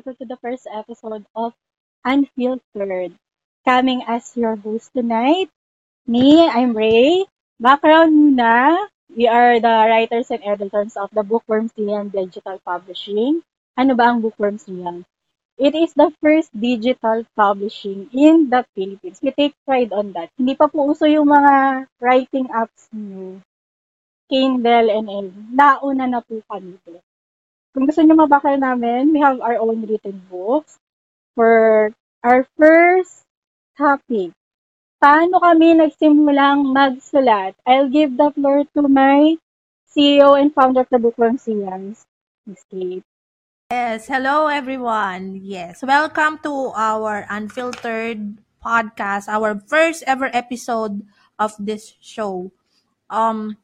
[0.00, 1.52] Welcome to the first episode of
[2.08, 3.12] Unfiltered.
[3.68, 5.52] Coming as your host tonight.
[6.08, 7.28] Me, I'm Ray.
[7.60, 8.88] Background muna.
[9.12, 13.44] We are the writers and editors of the Bookworm Sian Digital Publishing.
[13.76, 15.04] Ano ba ang Bookworm Sian?
[15.60, 19.20] It is the first digital publishing in the Philippines.
[19.20, 20.32] We take pride on that.
[20.40, 23.44] Hindi pa po uso yung mga writing apps niyo.
[24.32, 25.28] Kindle and all.
[25.52, 27.04] Nauna na po kami doon.
[27.70, 30.82] Kung gusto niyo mabakal namin, we have our own written books.
[31.38, 31.94] For
[32.26, 33.22] our first
[33.78, 34.34] topic,
[34.98, 37.54] paano kami nagsimulang magsulat?
[37.62, 39.38] I'll give the floor to my
[39.86, 42.02] CEO and founder of the Bookworm Sians,
[42.42, 42.66] Ms.
[42.66, 43.06] Kate.
[43.70, 45.38] Yes, hello everyone.
[45.38, 51.06] Yes, welcome to our unfiltered podcast, our first ever episode
[51.38, 52.50] of this show.
[53.06, 53.62] Um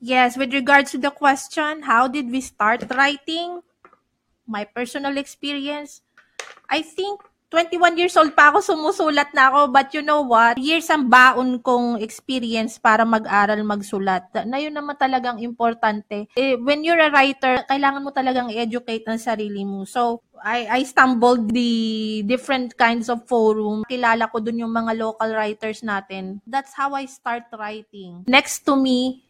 [0.00, 3.64] Yes, with regards to the question, how did we start writing?
[4.46, 6.04] My personal experience,
[6.68, 9.72] I think 21 years old pa ako, sumusulat na ako.
[9.72, 10.58] But you know what?
[10.58, 14.28] Years ang baon kong experience para mag-aral, magsulat.
[14.44, 16.28] Na yun naman talagang importante.
[16.36, 19.86] Eh, when you're a writer, kailangan mo talagang i-educate ang sarili mo.
[19.86, 23.88] So, I, I stumbled the different kinds of forum.
[23.88, 26.44] Kilala ko dun yung mga local writers natin.
[26.44, 28.28] That's how I start writing.
[28.28, 29.25] Next to me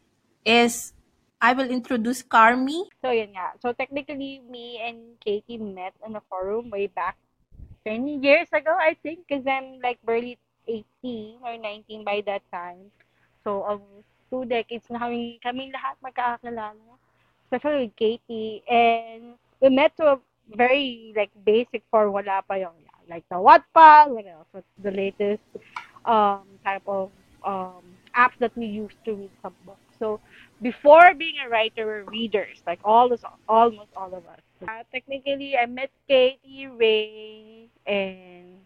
[0.47, 0.95] is
[1.43, 2.87] I will introduce Carmi.
[3.03, 3.59] So, yun nga.
[3.61, 7.19] So, technically, me and Katie met on a forum way back
[7.85, 12.89] 10 years ago, I think, because I'm like barely 18 or 19 by that time.
[13.45, 16.79] So, almost two decades na kami, kami lahat magkakakilala.
[17.47, 18.65] Especially with Katie.
[18.65, 20.19] And we met to a
[20.57, 22.75] very, like, basic for wala pa yung,
[23.11, 24.49] like, the Wattpad, what else?
[24.51, 25.45] What's the latest
[26.07, 27.11] um, type of
[27.45, 27.83] um,
[28.15, 29.86] apps that we use to read some books.
[29.99, 30.21] So,
[30.63, 34.41] before being a writer, we're readers, like all of, almost all of us.
[34.63, 38.57] Uh, technically, I met Katie, Ray, and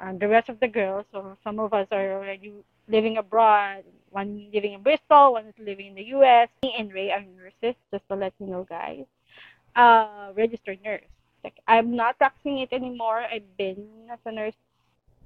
[0.00, 1.06] um, the rest of the girls.
[1.12, 2.52] So some of us are already
[2.88, 3.84] living abroad.
[4.10, 6.48] One living in Bristol, one is living in the U.S.
[6.62, 9.04] Me and Ray are nurses, just to let you know, guys.
[9.76, 11.02] Uh, registered nurse.
[11.44, 13.20] Like I'm not practicing it anymore.
[13.20, 14.54] I've been as a nurse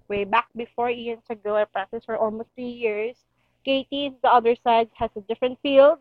[0.08, 1.56] way back before Ian ago.
[1.56, 3.16] I practiced for almost three years.
[3.64, 5.98] Katie, the other side, has a different field.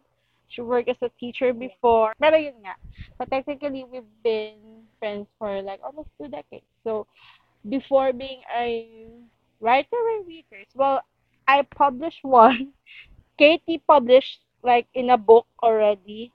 [0.49, 2.13] She worked as a teacher before.
[2.19, 2.75] Pero yun nga.
[3.17, 6.67] So technically, we've been friends for like almost two decades.
[6.83, 7.07] So
[7.69, 9.07] before being a
[9.59, 11.01] writer and readers, well,
[11.47, 12.73] I published one.
[13.37, 16.31] Katie published like in a book already.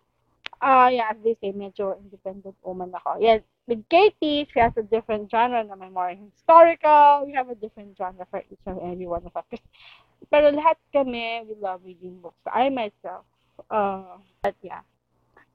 [0.63, 3.21] Ah, uh, yeah, as they say, medyo independent woman ako.
[3.21, 7.27] Yeah, with Katie, she has a different genre na may more historical.
[7.27, 9.47] We have a different genre for each and every one of us.
[10.31, 12.41] Pero lahat kami, we love reading books.
[12.47, 13.27] I myself,
[13.71, 14.83] uh, but yeah.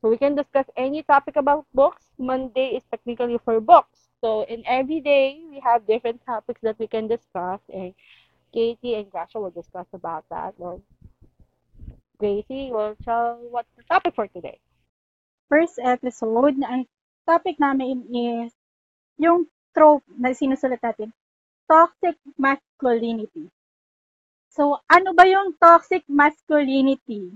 [0.02, 2.06] So we can discuss any topic about books.
[2.18, 4.10] Monday is technically for books.
[4.22, 7.62] So in every day, we have different topics that we can discuss.
[7.70, 7.94] And
[8.54, 10.54] Katie and Grasha will discuss about that.
[10.58, 10.82] Well,
[12.18, 14.60] Gracie will tell what's the topic for today.
[15.50, 16.86] First episode, ang
[17.26, 18.52] topic namin is
[19.22, 21.14] yung trope na sinusulat natin,
[21.70, 23.48] toxic masculinity.
[24.52, 27.32] So, ano ba yung toxic masculinity?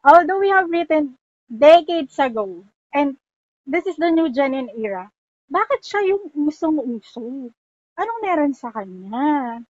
[0.00, 1.20] Although we have written
[1.50, 3.20] decades ago, and
[3.68, 5.12] this is the new genuine era,
[5.52, 7.52] bakit siya yung usong-uso?
[7.96, 9.60] Anong meron sa kanya?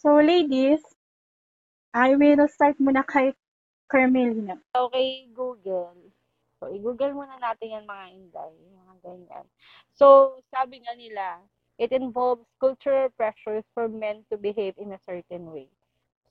[0.00, 0.82] So, ladies,
[1.94, 3.32] I will start muna kay
[3.86, 4.58] Carmelina.
[4.74, 5.94] Okay, Google.
[6.58, 9.46] So, i-google muna natin yan mga inday, mga ganyan.
[9.98, 11.42] So, sabi nga nila,
[11.78, 15.66] it involves cultural pressures for men to behave in a certain way.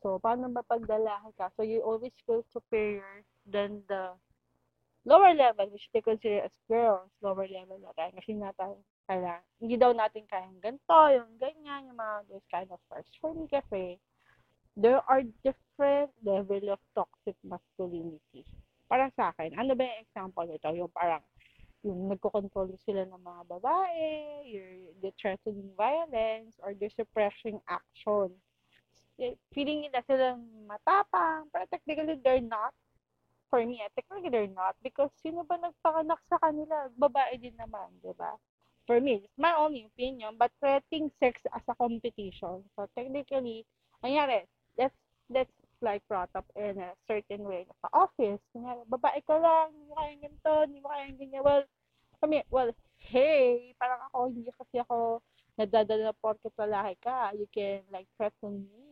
[0.04, 1.52] So, paano mapagdalahan ka?
[1.56, 4.16] So, you always feel superior than the
[5.04, 8.12] lower level, which they consider as girls, lower level na tayo.
[8.16, 12.72] Kasi na tayo, kaya, hindi daw natin kayang ganito, yung ganyan, yung mga those kind
[12.72, 13.12] of parts.
[13.20, 14.00] For me kasi,
[14.80, 18.48] there are different level of toxic masculinity.
[18.94, 20.70] Para sa akin, ano ba yung example nito?
[20.70, 21.26] Yung parang,
[21.82, 24.06] yung nagko-control sila ng mga babae,
[25.02, 28.30] they're threatening violence, or they're suppressing action
[29.18, 32.70] Eh, feeling nila silang matapang, pero technically they're not.
[33.50, 34.78] For me, eh, technically they're not.
[34.86, 36.86] Because sino ba nagpanganak sa kanila?
[36.94, 38.38] Babae din naman, di ba?
[38.86, 42.62] For me, it's my only opinion, but treating sex as a competition.
[42.78, 43.66] So technically,
[44.06, 44.46] nangyari,
[44.78, 44.98] that's,
[45.34, 48.40] that's like brought up in a certain way sa office.
[48.56, 51.44] Nangyari, babae ka lang, hindi mo kayang ganito, hindi mo kayang ganyan.
[51.44, 51.64] Well,
[52.24, 55.20] I mean, well, hey, parang ako, hindi kasi ako
[55.60, 57.36] nadadala porket lalaki ka.
[57.36, 58.84] You can like threaten me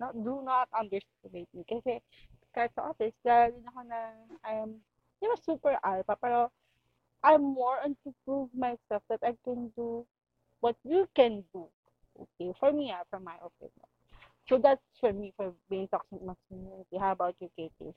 [0.00, 1.62] not, do not underestimate me.
[1.64, 2.02] Kasi,
[2.54, 4.00] kahit sa office, dahil ako na,
[4.46, 4.82] I'm,
[5.22, 6.50] di ba, super alpha, pero,
[7.24, 10.04] I'm more on to prove myself that I can do
[10.60, 11.72] what you can do.
[12.14, 13.88] Okay, for me, ah, from my opinion.
[14.48, 16.96] So that's for me for being toxic masculinity.
[17.00, 17.94] How about you, Katie?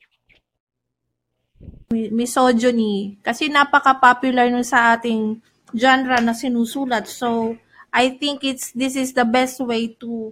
[1.89, 5.39] misogyny kasi napaka-popular nun sa ating
[5.73, 7.07] genre na sinusulat.
[7.07, 7.55] So,
[7.91, 10.31] I think it's this is the best way to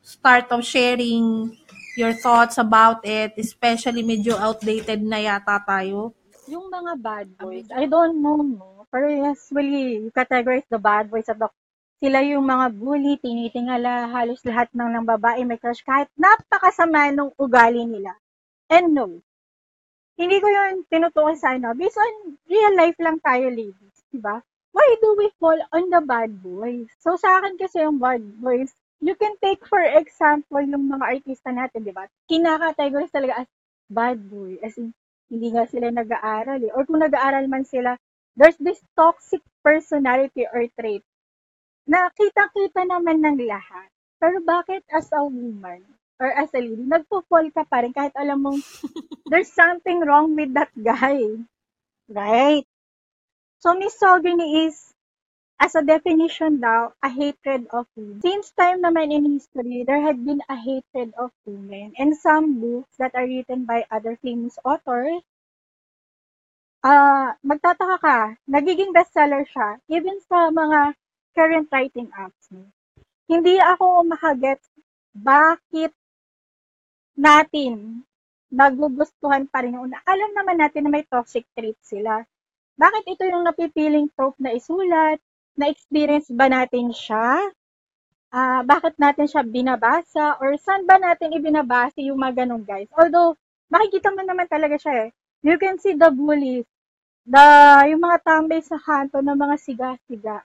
[0.00, 1.52] start of sharing
[1.94, 6.12] your thoughts about it, especially medyo outdated na yata tayo.
[6.50, 8.84] Yung mga bad boys, I don't know, no?
[8.92, 11.48] Pero usually, you categorize the bad boys at the
[12.04, 17.32] sila yung mga bully, tinitingala, halos lahat ng ng babae may crush kahit napakasama ng
[17.40, 18.12] ugali nila.
[18.68, 19.24] And no,
[20.20, 21.72] hindi ko yun tinutukoy sa ano.
[21.72, 23.96] Based on real life lang tayo, ladies.
[24.12, 24.44] Diba?
[24.76, 26.92] Why do we fall on the bad boys?
[27.00, 31.56] So, sa akin kasi yung bad boys, you can take for example yung mga artista
[31.56, 32.04] natin, di ba?
[32.28, 33.50] Kinakategorize talaga as
[33.88, 34.60] bad boy.
[34.60, 34.92] As in,
[35.32, 36.72] hindi nga sila nag-aaral eh.
[36.76, 37.96] Or kung nag-aaral man sila,
[38.36, 41.00] there's this toxic personality or trait
[41.84, 43.88] na kitang-kita naman ng lahat.
[44.16, 45.84] Pero bakit as a woman,
[46.20, 48.60] or as a lady, nagpo-fall ka pa rin kahit alam mong
[49.30, 51.20] there's something wrong with that guy.
[52.08, 52.64] Right?
[53.60, 54.92] So, misogyny is,
[55.56, 58.20] as a definition daw, a hatred of women.
[58.20, 61.96] Since time naman in history, there had been a hatred of women.
[61.96, 65.24] And some books that are written by other famous authors,
[66.84, 70.92] uh, magtataka ka, nagiging bestseller siya, even sa mga
[71.34, 72.50] current writing apps.
[73.28, 74.70] Hindi ako makagets
[75.14, 75.90] bakit
[77.14, 78.02] natin
[78.54, 79.98] nagugustuhan pa rin yung una.
[80.06, 82.22] Alam naman natin na may toxic traits sila.
[82.78, 85.18] Bakit ito yung napipiling trope na isulat?
[85.54, 87.38] Na-experience ba natin siya?
[88.34, 90.38] Uh, bakit natin siya binabasa?
[90.42, 92.90] Or saan ba natin ibinabasa yung mga ganun guys?
[92.98, 93.38] Although,
[93.70, 95.10] makikita mo naman talaga siya eh.
[95.46, 96.66] You can see the bullies,
[97.26, 97.46] the,
[97.90, 100.42] yung mga tambay sa kanto ng mga siga-siga.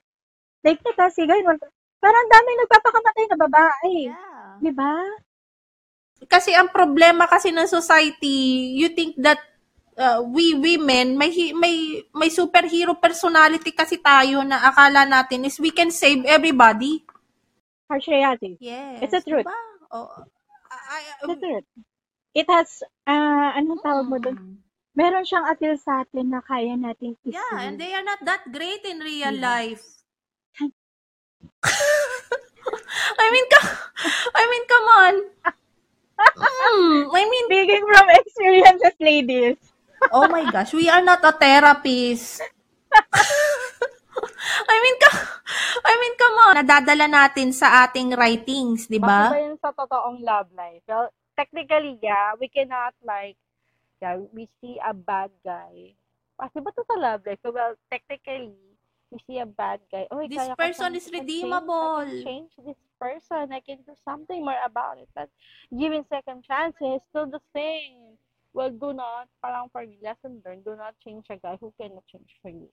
[0.65, 1.55] Like, teka, siga, yun,
[1.99, 3.95] parang dami nagpapakamatay na babae.
[4.11, 4.51] Yeah.
[4.59, 4.93] Di ba?
[6.27, 9.39] kasi ang problema kasi ng society, you think that
[9.95, 15.71] uh, we women may may may superhero personality kasi tayo na akala natin is we
[15.71, 17.05] can save everybody.
[17.87, 18.59] Harsh reality.
[18.59, 19.07] Yes.
[19.07, 19.47] It's the truth.
[19.47, 19.59] Diba?
[19.95, 20.11] Oh,
[20.69, 21.67] I, It's the truth.
[22.37, 24.61] It has, uh, anong tawag mo doon?
[24.93, 27.33] Meron siyang appeal sa atin na kaya nating isi.
[27.33, 29.41] Yeah, and they are not that great in real yeah.
[29.41, 29.98] life.
[33.19, 33.45] I mean,
[34.35, 35.13] I mean, come on.
[36.19, 39.57] Mm, I mean, speaking from experiences, ladies.
[40.11, 42.43] oh my gosh, we are not a therapist.
[44.69, 44.95] I mean,
[45.83, 46.53] I mean, come on.
[46.59, 49.31] Nadadala natin sa ating writings, di ba?
[49.31, 50.83] Bakit ba yun sa totoong love life?
[50.87, 51.09] Well,
[51.39, 53.39] technically, yeah, we cannot like,
[54.03, 55.95] yeah, we see a bad guy.
[56.39, 57.39] Kasi ba to sa love life?
[57.43, 58.55] So, well, technically,
[59.11, 60.07] we see a bad guy.
[60.11, 62.05] Oh, this person is redeemable.
[62.05, 63.51] Change, change this person.
[63.51, 65.09] I can do something more about it.
[65.15, 65.29] But
[65.77, 68.17] giving second chances, still the same.
[68.53, 72.03] Well, do not, parang for me, lesson learned, do not change a guy who cannot
[72.11, 72.67] change for you.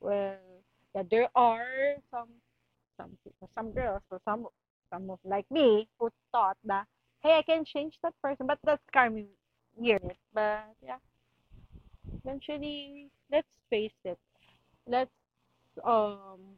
[0.00, 0.36] Well,
[0.94, 2.28] yeah, there are some,
[2.96, 3.10] some,
[3.54, 4.46] some girls or some,
[4.92, 6.86] some of like me who thought that,
[7.22, 9.22] hey, I can change that person, but that's karma
[9.76, 10.14] weird.
[10.32, 10.98] But yeah,
[12.24, 14.18] eventually, let's face it.
[14.86, 15.10] Let's
[15.84, 16.56] um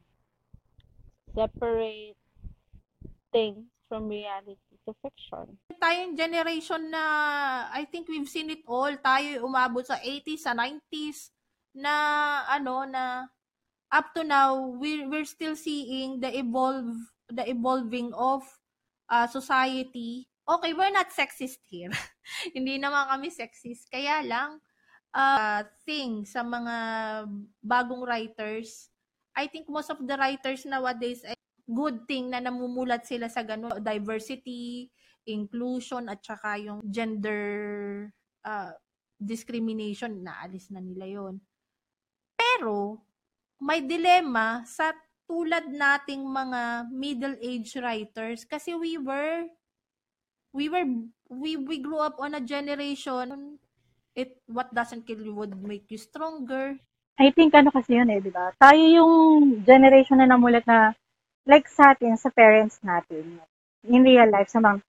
[1.33, 2.17] separate
[3.33, 5.57] things from reality to fiction.
[5.81, 7.03] Tayong generation na
[7.73, 8.93] I think we've seen it all.
[9.01, 11.33] Tayo umabot sa 80s, sa 90s
[11.73, 11.93] na
[12.49, 13.25] ano na
[13.89, 16.93] up to now we're, we're still seeing the evolve
[17.29, 18.45] the evolving of
[19.09, 20.29] uh, society.
[20.43, 21.93] Okay, we're not sexist here.
[22.55, 23.89] Hindi naman kami sexist.
[23.89, 24.59] Kaya lang
[25.15, 26.75] uh, thing sa mga
[27.63, 28.92] bagong writers
[29.33, 33.81] I think most of the writers nowadays ay good thing na namumulat sila sa ganun
[33.81, 34.91] diversity,
[35.25, 37.41] inclusion at saka yung gender
[38.45, 38.71] uh,
[39.17, 41.35] discrimination naalis na nila yon.
[42.35, 43.01] Pero
[43.63, 44.91] may dilema sa
[45.23, 49.47] tulad nating mga middle-age writers kasi we were
[50.51, 50.85] we were
[51.31, 53.57] we we grew up on a generation
[54.13, 56.77] it what doesn't kill you would make you stronger
[57.21, 58.49] I think ano kasi yun eh, di ba?
[58.57, 60.97] Tayo yung generation na namulat na
[61.45, 63.37] like sa atin, sa parents natin,
[63.85, 64.81] in real life, sa mga,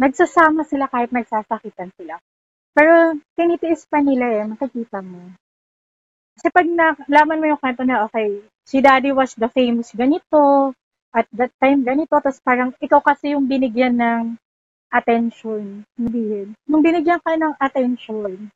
[0.00, 2.16] nagsasama sila kahit nagsasakitan sila.
[2.72, 5.34] Pero tinitiis pa nila eh, makikita mo.
[6.38, 10.72] Kasi pag nalaman mo yung kwento na, okay, si daddy was the famous ganito,
[11.10, 14.38] at that time ganito, tapos parang ikaw kasi yung binigyan ng
[14.94, 15.82] attention.
[15.98, 18.48] Hindi Nung binigyan ka ng attention,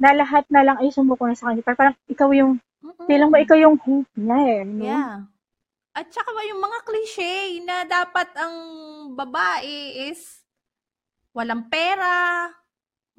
[0.00, 1.62] na lahat na lang ay sumuko na sa kanya.
[1.62, 3.04] Parang ikaw yung Mm-mm.
[3.04, 4.60] Feeling mo ikaw yung hope niya eh.
[4.64, 4.84] No?
[4.84, 5.14] Yeah.
[5.92, 8.56] At saka ba yung mga cliche na dapat ang
[9.12, 10.40] babae is
[11.36, 12.48] walang pera,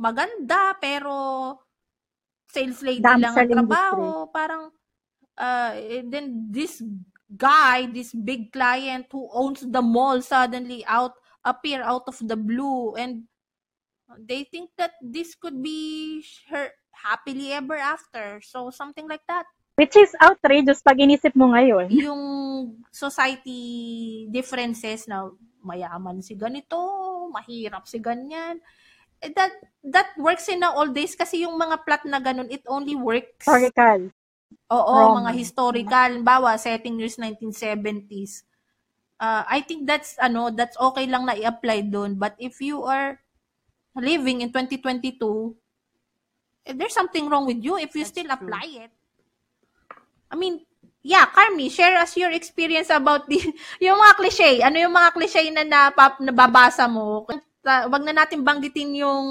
[0.02, 1.14] maganda, pero
[2.50, 4.06] sales lady Dami lang ang trabaho.
[4.34, 4.74] Parang,
[5.38, 5.72] uh,
[6.10, 6.82] then this
[7.30, 11.14] guy, this big client who owns the mall suddenly out,
[11.46, 13.30] appear out of the blue and
[14.20, 16.20] they think that this could be
[16.52, 18.42] her happily ever after.
[18.44, 19.46] So, something like that.
[19.80, 21.90] Which is outrageous pag inisip mo ngayon.
[21.90, 22.22] yung
[22.92, 25.32] society differences na
[25.64, 26.78] mayaman si ganito,
[27.32, 28.60] mahirap si ganyan.
[29.22, 29.54] Eh, That
[29.86, 33.46] that works in old days kasi yung mga plot na ganun, it only works.
[33.48, 34.12] Historical.
[34.72, 35.24] Oo, Wrong.
[35.24, 38.44] mga historical, bawa setting years 1970s.
[39.22, 43.21] Uh, I think that's ano, that's okay lang na i-apply doon, but if you are
[43.96, 45.56] living in 2022,
[46.66, 48.38] eh, there's something wrong with you if you That's still true.
[48.38, 48.92] apply it.
[50.32, 50.64] I mean,
[51.04, 53.42] yeah, Carmi, share us your experience about the
[53.84, 54.52] yung mga cliche.
[54.64, 57.28] Ano yung mga cliche na napap, nababasa mo?
[57.66, 59.28] Wag na natin banggitin yung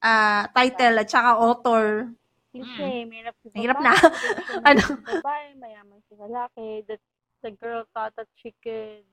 [0.00, 2.08] ah, title at saka author.
[2.48, 3.92] Kasi, mahirap si Mahirap na.
[4.68, 4.82] Ano?
[5.04, 7.02] babae, mayaman si lalaki, that
[7.44, 9.04] the girl thought that she could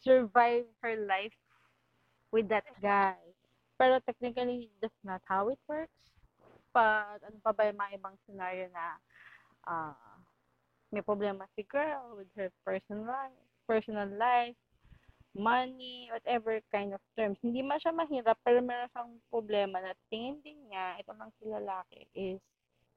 [0.00, 1.34] survive her life
[2.30, 3.18] with that guy.
[3.76, 5.92] Pero technically, that's not how it works.
[6.72, 9.00] But, ano pa ba yung mga ibang scenario na
[9.66, 10.16] ah
[10.94, 13.34] may problema si girl with her personal life,
[13.66, 14.56] personal life,
[15.34, 17.36] money, whatever kind of terms.
[17.44, 21.44] Hindi man siya mahirap, pero meron siyang problema na tingin din niya, ito lang si
[21.44, 22.40] lalaki is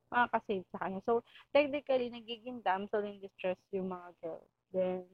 [0.10, 1.02] makakasave sa kanya.
[1.06, 1.22] So,
[1.54, 4.54] technically, nagiging damsel in distress yung mga girls.
[4.74, 5.06] Then,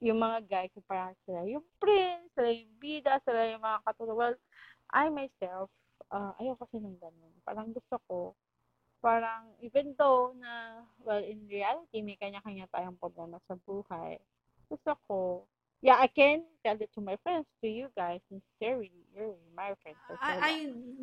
[0.00, 4.14] yung mga guys, yung parang sila yung prince, sila yung bida, sila yung mga katulad.
[4.14, 4.36] Well,
[4.92, 5.70] I myself,
[6.10, 7.34] uh, ayoko kasi ng ganun.
[7.46, 8.18] Parang gusto ko,
[9.02, 14.16] parang even though na, well, in reality, may kanya-kanya tayong problema sa buhay.
[14.68, 15.18] Gusto ko,
[15.84, 20.00] yeah, I can tell it to my friends, to you guys, sincerely, you're my friends.
[20.08, 20.18] well.
[20.20, 20.52] I, I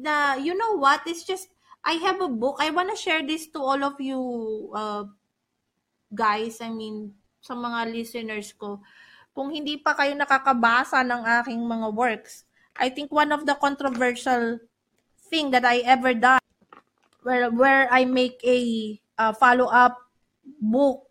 [0.02, 1.06] the you know what?
[1.06, 1.54] It's just
[1.86, 2.58] I have a book.
[2.58, 4.20] I wanna share this to all of you
[4.74, 5.06] uh,
[6.10, 6.58] guys.
[6.60, 8.82] I mean, sa mga listeners ko.
[9.32, 12.44] Kung hindi pa kayo nakakabasa ng aking mga works,
[12.76, 14.60] I think one of the controversial
[15.32, 16.44] thing that I ever done
[17.24, 18.60] where where I make a
[19.16, 19.96] uh, follow-up
[20.60, 21.08] book.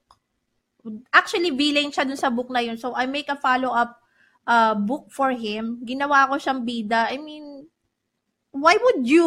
[1.12, 2.77] Actually, villain siya dun sa book na yun.
[2.77, 4.00] So, I make a follow-up
[4.49, 5.81] uh, book for him.
[5.85, 7.09] Ginawa ko siyang bida.
[7.09, 7.69] I mean,
[8.50, 9.25] why would you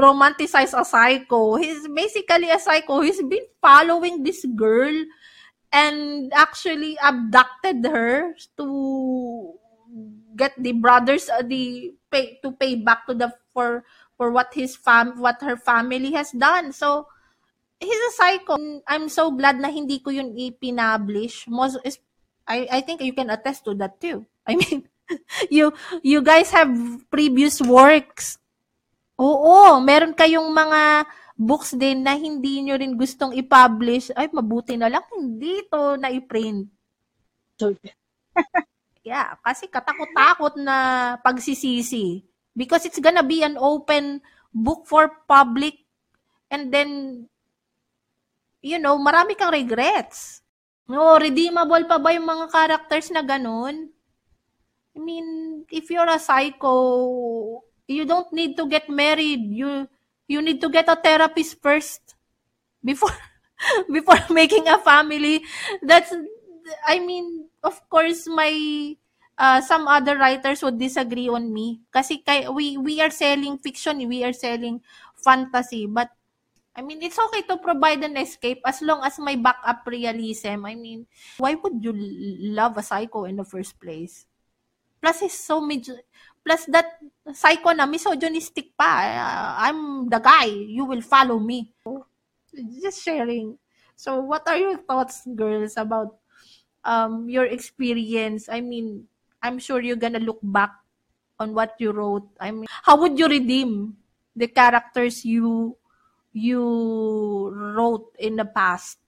[0.00, 1.56] romanticize a psycho?
[1.62, 3.00] He's basically a psycho.
[3.00, 4.92] He's been following this girl
[5.72, 8.68] and actually abducted her to
[10.36, 13.84] get the brothers uh, the pay to pay back to the for
[14.16, 16.72] for what his fam what her family has done.
[16.72, 17.08] So
[17.80, 18.56] he's a psycho.
[18.86, 21.48] I'm so glad na hindi ko yun i-publish.
[21.48, 21.98] Most is
[22.46, 24.28] I I think you can attest to that too.
[24.48, 24.88] I mean,
[25.50, 25.72] you
[26.04, 26.70] you guys have
[27.08, 28.36] previous works.
[29.20, 31.06] Oo, meron kayong mga
[31.42, 34.14] books din na hindi nyo rin gustong i-publish.
[34.14, 36.70] Ay, mabuti na lang hindi to na i-print.
[39.02, 40.76] Yeah, kasi katakot-takot na
[41.26, 42.22] pagsisisi.
[42.54, 44.22] Because it's gonna be an open
[44.54, 45.82] book for public
[46.54, 46.90] and then,
[48.62, 50.46] you know, marami kang regrets.
[50.86, 53.90] No, redeemable pa ba yung mga characters na ganun?
[54.94, 55.26] I mean,
[55.66, 57.58] if you're a psycho,
[57.90, 59.50] you don't need to get married.
[59.50, 59.90] You
[60.32, 62.16] you need to get a therapist first
[62.84, 63.14] before
[63.96, 65.44] before making a family.
[65.82, 66.12] That's
[66.86, 68.52] I mean, of course my
[69.38, 74.02] uh, some other writers would disagree on me kasi kay, we we are selling fiction,
[74.08, 74.80] we are selling
[75.18, 76.10] fantasy, but
[76.76, 80.64] I mean, it's okay to provide an escape as long as may backup realism.
[80.64, 81.06] I mean,
[81.38, 81.92] why would you
[82.54, 84.26] love a psycho in the first place?
[85.02, 86.06] Plus, he's so mig-
[86.46, 86.86] plus that
[87.34, 88.92] psycho na misogynistic pa.
[89.02, 90.46] Uh, I'm the guy.
[90.46, 91.74] You will follow me.
[92.82, 93.58] Just sharing.
[93.96, 96.18] So, what are your thoughts, girls, about
[96.84, 98.48] um your experience?
[98.48, 99.08] I mean,
[99.42, 100.72] I'm sure you're gonna look back
[101.40, 102.28] on what you wrote.
[102.40, 103.96] I mean, how would you redeem
[104.36, 105.76] the characters you
[106.32, 106.62] you
[107.52, 108.98] wrote in the past?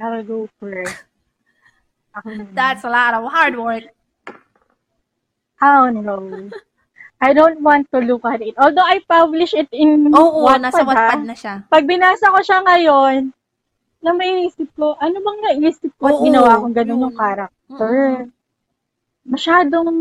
[0.00, 1.04] I'll go first.
[2.54, 3.86] That's a lot of hard work.
[5.60, 6.48] Oh no.
[7.20, 8.56] I don't want to look at it.
[8.56, 10.82] Although I publish it in Oo, Wattpad, nasa?
[10.88, 11.54] Wattpad na siya.
[11.68, 13.28] Pag binasa ko siya ngayon,
[14.00, 17.04] na may isip ko, ano bang naisip ko at Oo, ginawa kong ganun yun.
[17.04, 17.52] yung character?
[17.76, 18.32] Mm-mm.
[19.28, 19.92] Masyadong,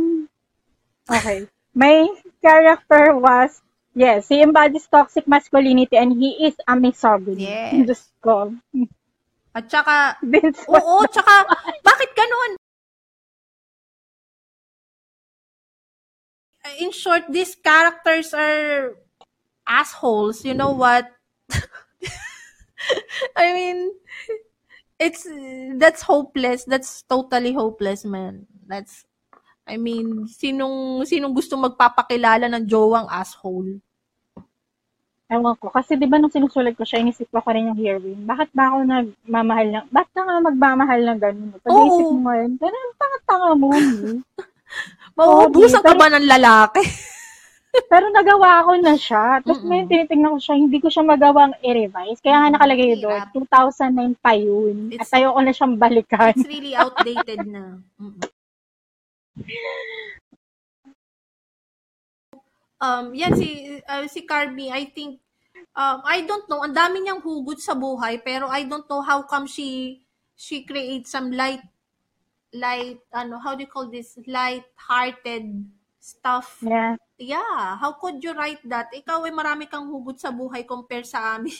[1.11, 1.51] okay.
[1.75, 2.07] My
[2.39, 3.59] character was
[3.99, 7.41] Yes, he embodies toxic masculinity and he is a misogynist.
[7.41, 7.73] Yes.
[7.83, 8.53] Diyos ko.
[9.55, 11.49] At saka, Vince oo, tsaka,
[11.81, 12.51] bakit ganun?
[16.77, 18.93] In short, these characters are
[19.65, 20.45] assholes.
[20.45, 21.09] You know what?
[23.35, 23.91] I mean,
[24.99, 25.25] it's,
[25.77, 26.63] that's hopeless.
[26.65, 28.45] That's totally hopeless, man.
[28.67, 29.05] That's,
[29.65, 33.81] I mean, sinong, sinong gusto magpapakilala ng jowang asshole?
[35.29, 35.69] Ewan ko.
[35.69, 38.25] Kasi di ba nung sinusulat ko siya, inisip ko ko rin yung heroine.
[38.25, 41.49] Bakit ba ako nagmamahal ng, bakit ka nga magmamahal ng ganun?
[41.61, 41.85] Pag Oo.
[41.85, 43.67] isip mo ngayon, ganun, tanga-tanga mo.
[43.77, 44.17] eh.
[45.13, 46.81] Mauubusan ka ba ng lalaki?
[47.93, 49.45] Pero nagawa ko na siya.
[49.45, 49.69] Tapos Mm-mm.
[49.69, 52.17] ngayon tinitingnan ko siya, hindi ko siya magawang i-revise.
[52.25, 53.37] Kaya nga nakalagay doon, hirap.
[53.37, 54.89] 2009 pa yun.
[54.89, 56.33] It's- At ayoko na siyang balikan.
[56.33, 57.77] It's really outdated na.
[58.01, 58.17] Mm-mm.
[62.79, 65.19] Um, yan si uh, si Carby, I think
[65.75, 69.27] um I don't know, ang dami niyang hugot sa buhay pero I don't know how
[69.27, 69.99] come she
[70.39, 71.59] she creates some light
[72.55, 75.67] light ano how do you call this light-hearted
[75.99, 76.63] stuff.
[76.63, 76.95] Yeah.
[77.19, 78.95] Yeah, how could you write that?
[78.95, 81.51] Ikaw ay marami kang hugot sa buhay compare sa amin.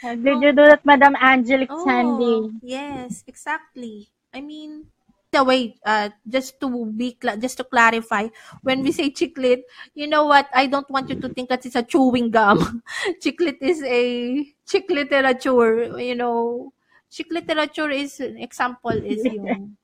[0.00, 2.48] Did you do that, Madam Angelic Sandy?
[2.48, 4.08] Oh, yes, exactly.
[4.32, 4.88] I mean,
[5.32, 8.28] the way, uh, just to be, just to clarify,
[8.62, 9.62] when we say chiclet,
[9.94, 10.48] you know what?
[10.54, 12.82] I don't want you to think that it's a chewing gum.
[13.22, 15.98] chiclet is a chick literature.
[15.98, 16.72] You know,
[17.10, 19.76] chick literature is an example is yung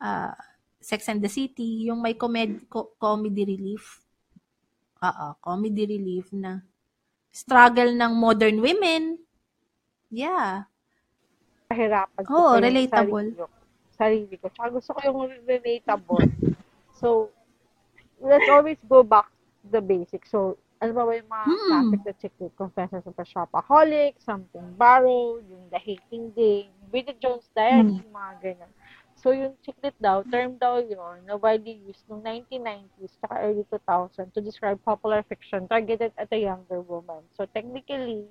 [0.00, 0.32] uh,
[0.80, 4.00] Sex and the City, yung may comed- co- comedy relief.
[5.00, 6.60] Oo, comedy relief na
[7.32, 9.16] struggle ng modern women.
[10.10, 10.66] Yeah.
[11.70, 13.28] Kahirapan ko Oo, pa yung relatable.
[13.38, 13.59] Ko.
[14.00, 14.48] Sarili ko.
[14.48, 16.24] Tsaka gusto ko yung relatable.
[16.96, 17.28] So,
[18.20, 19.28] let's always go back
[19.62, 20.30] to the basics.
[20.32, 21.60] So, ano ba ba yung mga Hmm.
[21.68, 22.52] classic na chick lit?
[22.56, 28.72] Confessions of a Shopaholic, Something Borrowed, yung The Hating Game, Bridget Jones' Diary, mga ganyan.
[29.20, 33.64] So, yung chick lit daw, term daw yun, na widely used noong 1990s tsaka early
[33.68, 37.20] 2000 to describe popular fiction targeted at a younger woman.
[37.36, 38.24] So, technically,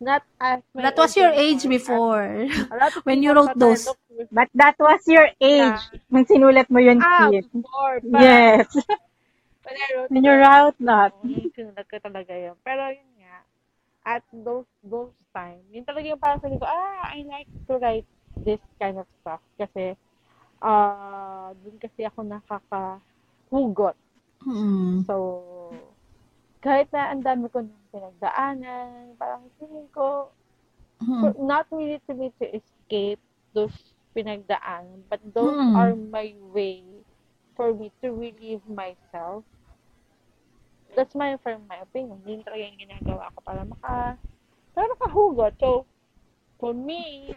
[0.00, 2.48] not as my That was your age before.
[3.08, 3.88] When you wrote those.
[4.32, 5.80] But that was your age.
[6.12, 7.48] Nung sinulat mo yun, Ah, Kit.
[7.52, 8.00] before.
[8.04, 8.68] Yes.
[9.64, 12.56] when I wrote When you wrote yung sinulat ko talaga yun.
[12.60, 13.36] Pero yun nga,
[14.04, 18.08] at those those time, yun talaga yung parang sabi ko, ah, I like to write
[18.44, 19.40] this kind of stuff.
[19.56, 19.96] Kasi,
[20.60, 23.96] ah, dun kasi ako nakakahugot.
[24.44, 25.04] Mm.
[25.04, 25.14] So,
[26.60, 30.28] kahit na ang dami ko nang pinagdaanan, parang feeling ko,
[31.00, 31.20] Mm.
[31.24, 33.20] for- not really to me to escape
[33.56, 33.72] those
[34.12, 35.72] pinagdaanan, but those Mm.
[35.76, 36.84] are my way
[37.56, 39.44] for me to relieve myself.
[40.92, 42.20] That's my, for my opinion.
[42.26, 44.18] Yun talaga yung ginagawa ko para maka,
[44.74, 45.54] para makahugot.
[45.56, 45.86] So,
[46.60, 47.32] for me,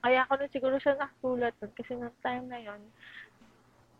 [0.00, 2.80] kaya ko na siguro siya nakasulat kasi nung time na yon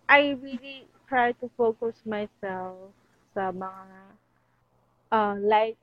[0.09, 2.93] I really try to focus myself
[3.33, 4.17] sa mga
[5.13, 5.77] uh, light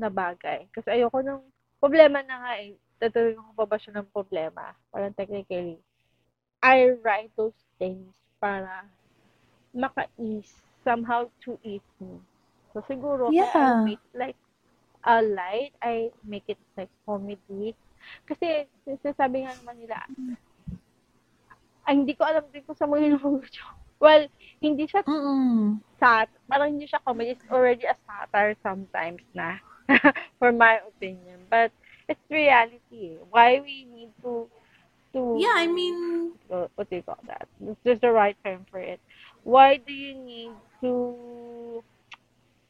[0.00, 0.64] na bagay.
[0.72, 1.44] Kasi ayoko nung
[1.76, 2.72] problema na nga eh.
[2.96, 4.72] Tatuloy ko pa ba siya ng problema?
[4.88, 5.76] Parang technically.
[6.60, 8.84] I write those things para
[9.72, 10.52] maka-ease,
[10.84, 12.20] somehow to ease me.
[12.72, 13.52] So siguro, Yeah.
[13.52, 14.40] I make like
[15.04, 17.72] a light, I make it like comedy.
[18.28, 19.96] Kasi, sinasabi nga naman nila,
[21.88, 23.16] ay, hindi ko alam din kung sa mo yun
[24.00, 24.26] Well,
[24.64, 25.84] hindi siya Mm.
[26.00, 27.36] sat, parang hindi siya comedy.
[27.36, 29.60] It's already a satire sometimes na,
[30.40, 31.44] for my opinion.
[31.52, 31.70] But,
[32.08, 33.14] it's reality.
[33.14, 33.22] eh.
[33.30, 34.48] Why we need to,
[35.14, 37.46] to, Yeah, I mean, what do you call that?
[37.84, 38.98] There's the right term for it.
[39.44, 41.84] Why do you need to,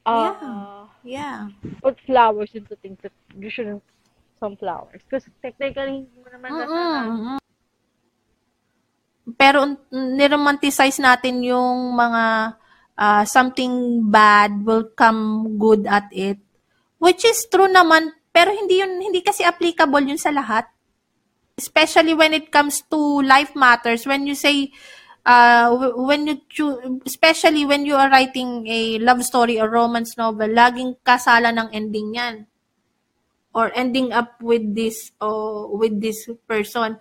[0.04, 1.48] uh, yeah.
[1.82, 3.82] put flowers into things that you shouldn't
[4.38, 5.00] some flowers?
[5.08, 7.39] Because technically, hindi mo naman Mm-mm.
[9.36, 12.56] Pero niromanticize natin yung mga
[13.00, 16.38] ah, something bad will come good at it.
[17.00, 20.68] Which is true naman, pero hindi yun hindi kasi applicable yun sa lahat.
[21.56, 24.72] Especially when it comes to life matters, when you say
[25.24, 30.48] uh, when you choo- especially when you are writing a love story or romance novel,
[30.48, 32.36] laging kasala ng ending yan
[33.54, 36.98] or ending up with this or with this person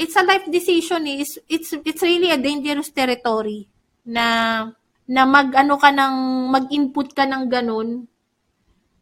[0.00, 1.20] it's a life decision eh.
[1.20, 3.68] It's, it's, it's really a dangerous territory
[4.08, 4.64] na
[5.04, 6.14] na mag ano ka ng
[6.48, 8.06] mag-input ka ng ganun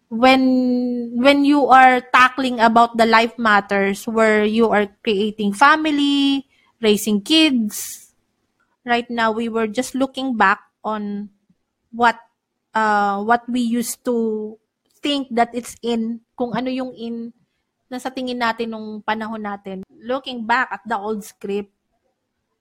[0.09, 0.43] when
[1.15, 6.49] when you are tackling about the life matters where you are creating family,
[6.81, 8.09] raising kids.
[8.89, 11.29] Right now we were just looking back on
[11.93, 12.17] what
[12.73, 14.57] uh, what we used to
[15.05, 17.37] think that it's in, kung ano yung in
[17.89, 19.83] na sa tingin natin nung panahon natin.
[19.89, 21.73] Looking back at the old script,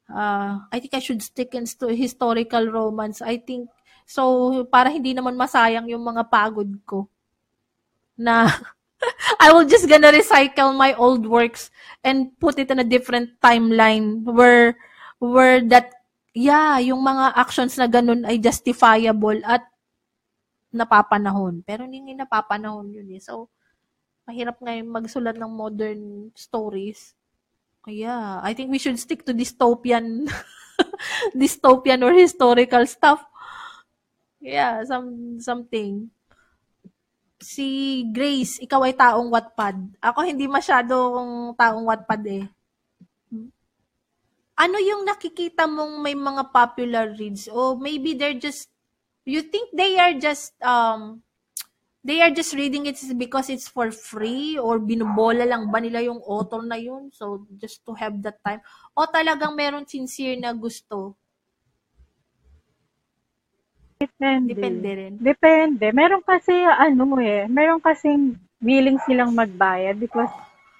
[0.07, 3.19] uh, I think I should stick in to historical romance.
[3.19, 3.67] I think,
[4.07, 7.11] so, para hindi naman masayang yung mga pagod ko
[8.17, 8.49] na
[9.43, 11.69] I will just gonna recycle my old works
[12.01, 14.73] and put it in a different timeline where
[15.21, 15.93] where that
[16.33, 19.65] yeah, yung mga actions na ganun ay justifiable at
[20.69, 21.65] napapanahon.
[21.65, 23.21] Pero hindi napapanahon yun eh.
[23.21, 23.49] So,
[24.27, 27.15] mahirap ngayon magsulat ng modern stories.
[27.87, 30.27] Yeah, I think we should stick to dystopian
[31.39, 33.23] dystopian or historical stuff.
[34.43, 36.11] Yeah, some something.
[37.39, 40.03] Si Grace, ikaw ay taong Wattpad.
[40.03, 42.45] Ako hindi masyadong taong Wattpad eh.
[44.57, 47.45] Ano yung nakikita mong may mga popular reads?
[47.47, 48.73] O maybe they're just,
[49.21, 51.21] you think they are just um,
[52.07, 56.23] they are just reading it because it's for free or binubola lang ba nila yung
[56.23, 57.11] author na yun?
[57.11, 58.63] So, just to have that time.
[58.95, 61.19] O talagang meron sincere na gusto?
[63.99, 64.55] Depende.
[64.55, 65.13] Depende rin.
[65.19, 65.85] Depende.
[65.91, 70.29] Meron kasi, ano eh, meron kasing willing silang magbayad because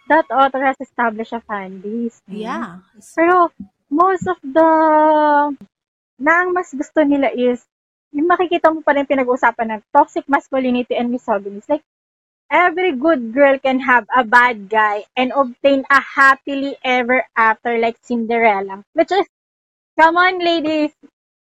[0.07, 2.21] that author has established a fan base.
[2.31, 2.47] eh.
[2.47, 2.79] Yeah.
[3.17, 3.51] Pero,
[3.89, 4.69] most of the,
[6.21, 7.65] na ang mas gusto nila is,
[8.11, 11.59] yung makikita mo pa rin pinag-uusapan ng toxic masculinity and misogyny.
[11.67, 11.83] Like,
[12.51, 17.99] every good girl can have a bad guy and obtain a happily ever after like
[18.01, 18.83] Cinderella.
[18.93, 19.27] Which is,
[19.99, 20.95] come on ladies,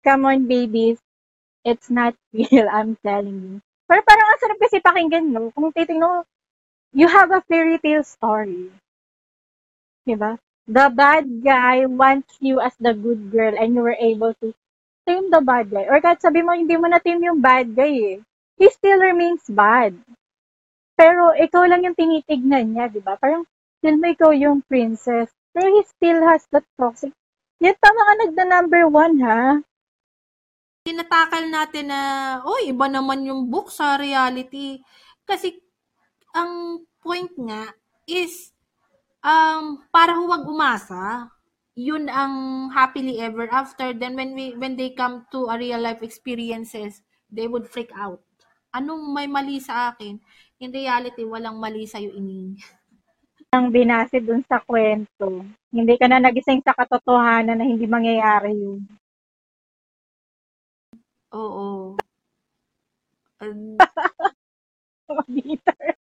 [0.03, 0.97] come on babies,
[1.65, 3.55] it's not real, I'm telling you.
[3.89, 5.49] Pero parang ang sarap kasi pakinggan, no?
[5.53, 6.21] Kung titignan mo,
[6.93, 8.69] you have a fairy tale story.
[10.05, 10.37] Diba?
[10.69, 14.53] The bad guy wants you as the good girl and you were able to
[15.07, 15.85] tame the bad guy.
[15.87, 18.17] Or kahit sabi mo, hindi mo na tame yung bad guy eh.
[18.59, 19.95] He still remains bad.
[20.99, 23.15] Pero ikaw lang yung tinitignan niya, di ba?
[23.15, 23.47] Parang,
[23.79, 25.31] still mo ikaw yung princess.
[25.55, 27.15] Pero he still has that toxic.
[27.63, 29.63] Yan, tama ka nagda number one, ha?
[30.83, 32.01] Tinatakal natin na,
[32.43, 34.83] oh, iba naman yung book sa reality.
[35.23, 35.55] Kasi,
[36.35, 37.71] ang point nga
[38.07, 38.51] is,
[39.23, 41.31] um, para huwag umasa,
[41.79, 43.95] yun ang happily ever after.
[43.95, 46.99] Then when we when they come to a real life experiences,
[47.31, 48.19] they would freak out.
[48.75, 50.19] Anong may mali sa akin?
[50.59, 52.59] In reality, walang mali sa iyo ining.
[53.55, 55.41] Ang binase dun sa kwento.
[55.73, 58.85] Hindi ka na nagising sa katotohanan na hindi mangyayari yun.
[61.33, 61.95] Oo.
[65.33, 65.95] Bitter.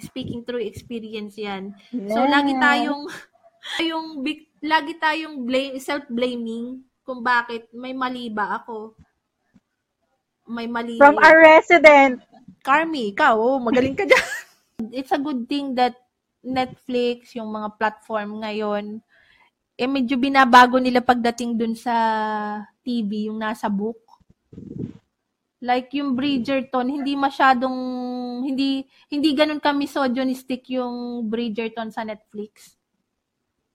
[0.00, 1.76] speaking through experience 'yan.
[1.92, 3.06] So lagi tayong
[3.82, 8.94] yung big, lagi tayong blame, self-blaming kung bakit may mali ba ako.
[10.46, 10.98] May mali.
[10.98, 12.22] From our resident.
[12.62, 14.26] Carmi, ikaw, oh, magaling ka dyan.
[14.98, 15.98] It's a good thing that
[16.42, 18.98] Netflix, yung mga platform ngayon,
[19.78, 21.94] eh medyo binabago nila pagdating dun sa
[22.82, 23.98] TV, yung nasa book.
[25.62, 27.78] Like yung Bridgerton, hindi masyadong,
[28.42, 32.81] hindi, hindi ganun ka misogynistic yung Bridgerton sa Netflix.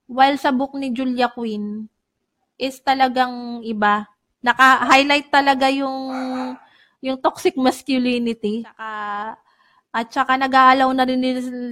[0.08, 1.91] While sa book ni Julia Quinn,
[2.58, 4.10] is talagang iba.
[4.41, 6.10] Naka-highlight talaga yung
[7.00, 8.65] yung toxic masculinity.
[8.65, 8.89] Saka,
[9.93, 11.22] at saka nag-aalaw na rin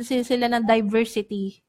[0.06, 1.62] sila ng diversity.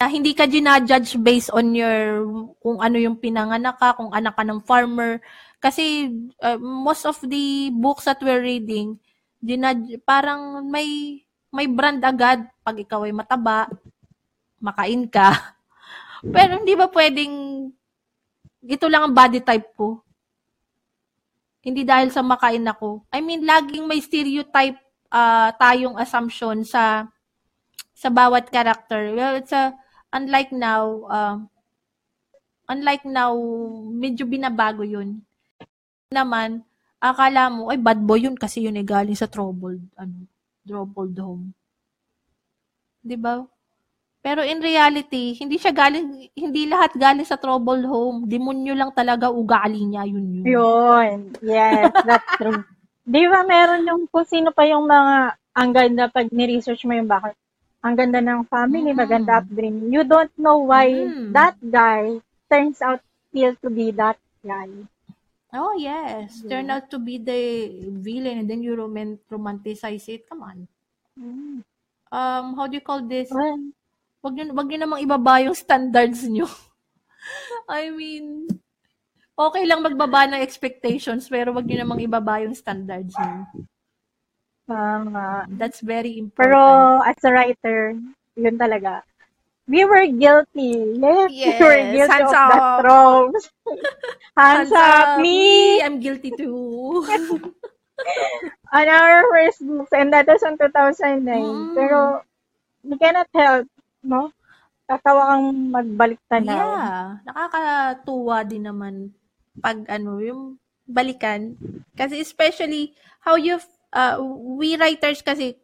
[0.00, 2.24] Na hindi ka ginajudge based on your,
[2.60, 5.20] kung ano yung pinanganak ka, kung anak ka ng farmer.
[5.60, 6.08] Kasi
[6.40, 8.96] uh, most of the books that we're reading,
[9.44, 11.20] ginaj- parang may
[11.50, 13.66] may brand agad pag ikaw ay mataba,
[14.62, 15.34] makain ka.
[16.20, 17.34] Pero hindi ba pwedeng
[18.60, 20.04] ito lang ang body type ko?
[21.64, 23.04] Hindi dahil sa makain ako.
[23.12, 24.76] I mean, laging may stereotype
[25.12, 27.08] uh, tayong assumption sa
[27.96, 29.12] sa bawat character.
[29.12, 29.76] Well, it's a
[30.12, 31.36] unlike now, uh,
[32.68, 33.36] unlike now,
[33.92, 35.20] medyo binabago yun.
[36.12, 36.64] Naman,
[37.00, 40.28] akala mo, ay bad boy yun kasi yun ay galing sa troubled, ano,
[40.64, 41.52] troubled home.
[43.00, 43.40] 'Di ba?
[44.20, 48.28] Pero in reality, hindi siya galing, hindi lahat galing sa troubled home.
[48.28, 50.44] Demonyo lang talaga ugali niya, yun yun.
[50.44, 51.16] Yun.
[51.40, 52.60] Yes, that's true.
[53.00, 55.16] Di ba meron yung kung sino pa yung mga,
[55.56, 57.32] ang ganda pag ni-research mo yung bakit,
[57.80, 59.00] ang ganda ng family, Mhm.
[59.00, 59.88] maganda upbringing.
[59.88, 61.32] You don't know why Mhm.
[61.32, 63.00] that guy turns out
[63.32, 64.68] still to be that guy.
[65.50, 66.44] Oh, yes.
[66.44, 66.60] Yeah.
[66.60, 67.40] Turn out to be the
[67.98, 70.28] villain and then you roman- romanticize it.
[70.28, 70.58] Come on.
[71.18, 71.66] Mm.
[72.06, 73.32] Um, how do you call this?
[73.32, 73.74] Well,
[74.20, 76.48] Wag nyo, wag nyo namang ibaba yung standards nyo.
[77.68, 78.48] I mean,
[79.40, 83.64] Okay lang magbaba ng expectations, pero wag niyo namang ibaba yung standards niyo.
[84.68, 85.48] Tama.
[85.56, 86.52] That's very important.
[86.52, 86.60] Pero
[87.00, 87.96] as a writer,
[88.36, 89.00] yun talaga.
[89.64, 90.92] We were guilty.
[91.00, 92.80] Yes, Yes, we were guilty hands of up.
[92.84, 93.42] tropes.
[94.36, 95.80] hands, up, me!
[95.80, 97.00] I'm guilty too.
[98.76, 101.24] On our first books, and that was in 2009.
[101.24, 101.72] Mm.
[101.72, 101.98] Pero,
[102.84, 104.32] you cannot help, no?
[104.88, 106.56] Tatawa kang magbalik tanaw.
[106.58, 108.94] yeah, nakakatuwa din naman
[109.62, 110.58] pag ano, yung
[110.88, 111.54] balikan.
[111.94, 113.60] Kasi especially how you,
[113.94, 114.18] uh,
[114.58, 115.54] we writers kasi,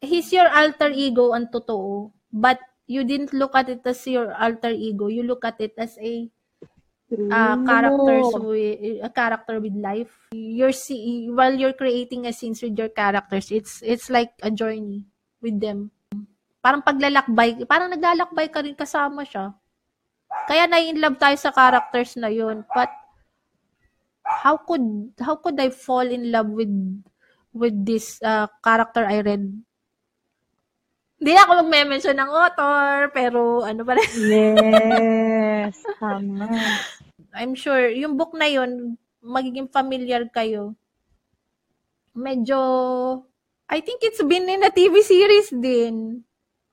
[0.00, 2.12] he's your alter ego ang totoo.
[2.30, 5.08] But you didn't look at it as your alter ego.
[5.08, 6.30] You look at it as a
[7.30, 10.12] uh, characters with a character with life.
[10.32, 15.06] You're see while you're creating a scenes with your characters, it's it's like a journey
[15.40, 15.90] with them.
[16.68, 19.56] Parang paglalakbay, parang naglalakbay ka rin kasama siya.
[20.44, 22.60] Kaya na-in love tayo sa characters na yun.
[22.76, 22.92] But
[24.20, 26.68] how could how could I fall in love with
[27.56, 29.48] with this uh, character I read?
[31.16, 34.12] Hindi na ako magme-mention ng author, pero ano pa rin.
[34.28, 36.52] Yes, tama.
[37.32, 40.76] I'm sure, yung book na yun, magiging familiar kayo.
[42.12, 42.60] Medyo,
[43.72, 46.27] I think it's been in a TV series din.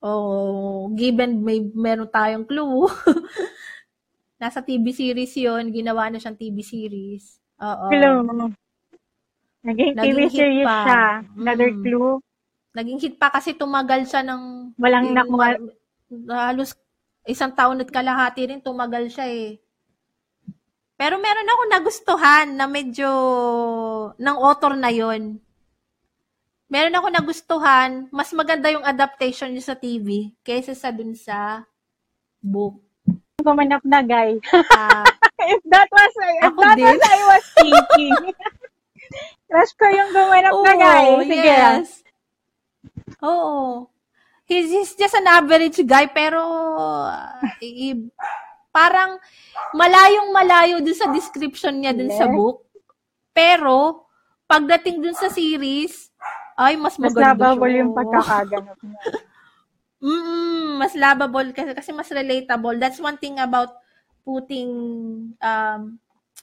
[0.05, 2.85] Oh, given may meron tayong clue.
[4.41, 7.41] Nasa TV series yon ginawa na siyang TV series.
[7.57, 7.89] Oo.
[7.89, 8.11] Hello.
[9.65, 10.77] Naging TV Naging hit series pa.
[10.85, 11.01] siya.
[11.33, 11.81] Another Mm.
[11.81, 12.11] clue.
[12.75, 14.41] Naging hit pa kasi tumagal siya ng
[14.77, 15.47] Walang yung nakuha.
[16.29, 16.77] halos
[17.25, 19.57] isang taon at kalahati rin tumagal siya eh.
[20.93, 23.09] Pero meron ako nagustuhan na medyo
[24.15, 25.41] ng author na yon.
[26.65, 31.61] Meron ako nagustuhan, mas maganda yung adaptation niya sa TV kaysa sa dun sa
[32.39, 32.81] book.
[33.37, 34.41] Gumanap na guy.
[34.71, 35.05] Ah,
[35.53, 36.89] if that was, if Ako that din.
[36.89, 38.13] was I was thinking.
[39.45, 41.05] Crush ko yung gumanap na guy.
[41.21, 41.37] Sige.
[41.37, 41.87] yes.
[43.21, 43.85] Oo.
[44.43, 46.41] He's, he's just an average guy, pero
[47.59, 48.09] i- i-
[48.69, 49.17] parang
[49.71, 52.33] malayong malayo dun sa description niya dun sa Yes.
[52.33, 52.65] book.
[53.31, 54.05] Pero,
[54.45, 56.09] pagdating dun sa series,
[56.55, 57.79] ay, mas Mas maganda lovable siya.
[57.83, 59.01] yung pagkakaganap niya.
[60.05, 62.77] Mm, mas lovable kasi, kasi mas relatable.
[62.77, 63.73] That's one thing about
[64.21, 64.69] putting
[65.41, 65.81] um,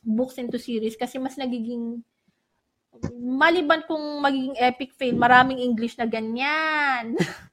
[0.02, 2.02] books into series kasi mas nagiging
[3.22, 7.14] maliban kung magiging epic fail, maraming English na ganyan.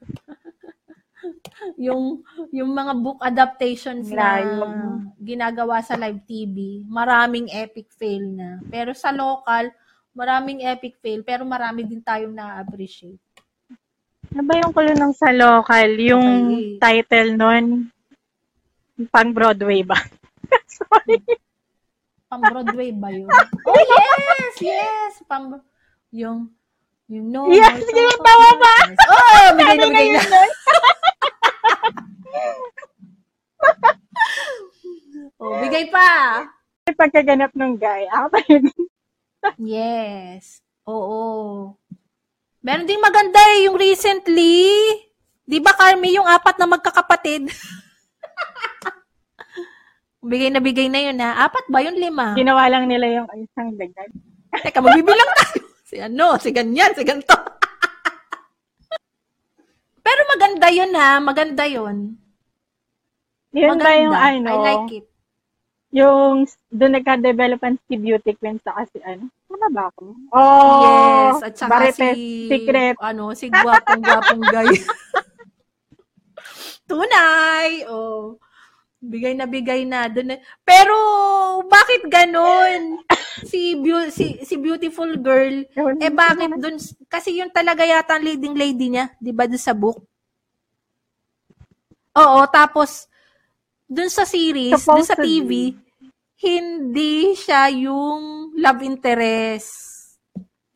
[1.80, 2.24] yung
[2.56, 5.20] yung mga book adaptations na Live.
[5.20, 8.60] ginagawa sa live TV, maraming epic fail na.
[8.72, 9.72] Pero sa local,
[10.14, 13.20] maraming epic fail, pero marami din tayong na-appreciate.
[14.30, 15.90] Ano ba yung kulo ng sa local?
[15.98, 16.78] Yung Okay.
[16.78, 17.66] title nun?
[19.10, 19.96] Pang Broadway ba?
[20.78, 21.18] Sorry.
[22.30, 23.32] Pang Broadway ba yun?
[23.66, 24.54] Oh, yes!
[24.62, 25.14] Yes!
[25.26, 25.58] Pang,
[26.14, 26.52] yung,
[27.10, 27.50] you know.
[27.50, 28.76] Yes, my sige, thoughts tawa of ba?
[28.78, 29.00] darkness.
[29.10, 30.22] Oh, bigay na, bigay na.
[35.40, 36.08] Oh, bigay pa.
[36.90, 38.04] Pagkaganap ng guy.
[38.12, 38.68] Ako pa yun.
[39.60, 40.64] Yes.
[40.88, 41.76] Oo.
[42.60, 44.68] Meron ding maganda eh, yung recently.
[45.50, 47.48] Di ba, Carmi, yung apat na magkakapatid?
[50.30, 51.48] bigay na bigay na yun ha.
[51.48, 51.98] Apat ba yun?
[51.98, 52.36] Lima?
[52.36, 54.12] Ginawa lang nila yung isang ganyan.
[54.52, 55.64] Teka, magbibilang tayo.
[55.90, 57.34] Si ano, si ganyan, si ganito.
[60.06, 62.14] Pero maganda yun ha, maganda yun.
[63.58, 63.90] Yun maganda.
[63.90, 64.50] ba yung ano?
[64.54, 65.09] I like it.
[65.90, 69.26] Yung doon nagka-developan si Beauty Queen sa kasi ano?
[69.50, 70.06] Tama ba ako?
[70.30, 72.94] Oh, yes, at saka si, Secret.
[73.02, 74.70] ano, si gwapong-gwapong guy.
[76.90, 77.90] Tunay!
[77.90, 78.38] Oh.
[79.02, 80.06] Bigay na bigay na.
[80.12, 80.38] Dun na.
[80.62, 80.94] Pero,
[81.66, 83.02] bakit ganon?
[83.42, 85.66] Si, beau- si, si beautiful girl,
[85.98, 86.78] eh bakit dun,
[87.10, 90.06] kasi yun talaga yata ang leading lady niya, di ba, dun sa book?
[92.14, 93.09] Oo, tapos,
[93.90, 95.18] dun sa series, dun sa.
[95.18, 95.74] TV,
[96.40, 99.74] hindi siya yung love interest.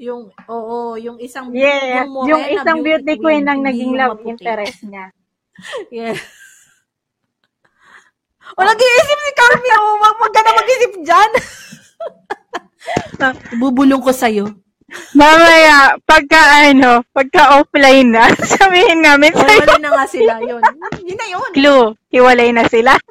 [0.02, 4.17] Yung, oo, yung isang, Yes, morena yung isang beauty queen ang hindi naging yung love
[4.19, 4.32] maputi.
[4.34, 5.06] interest niya.
[5.93, 6.17] Yes.
[8.58, 11.32] O, nag-iisip si Carmi, oh, wag wag ka na mag-isip dyan.
[13.62, 14.49] Bubulong ko sa'yo.
[15.15, 18.28] Mamaya, pagka ano, pagka offline na,
[18.60, 20.62] sabihin namin sa'yo, wala na nga sila, yun.
[21.04, 21.52] Yun na yun.
[21.54, 22.93] clue, hiwalay na sila.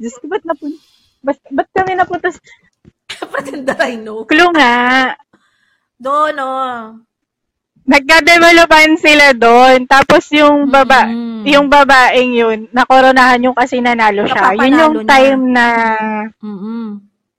[0.00, 0.76] Diyos ko, ba't napun...
[1.24, 2.30] Ba't, ba't kami napunta
[3.66, 4.22] that I know.
[4.26, 5.14] Clue nga.
[5.98, 7.02] Doon, oh.
[7.86, 9.86] nagka-developan sila doon.
[9.86, 11.46] Tapos yung baba, Mm.
[11.46, 14.58] yung babaeng yun, nakoronahan yung kasi nanalo siya.
[14.58, 15.66] Yun yung Nakapanalo time na,
[16.42, 16.86] Mm-mm.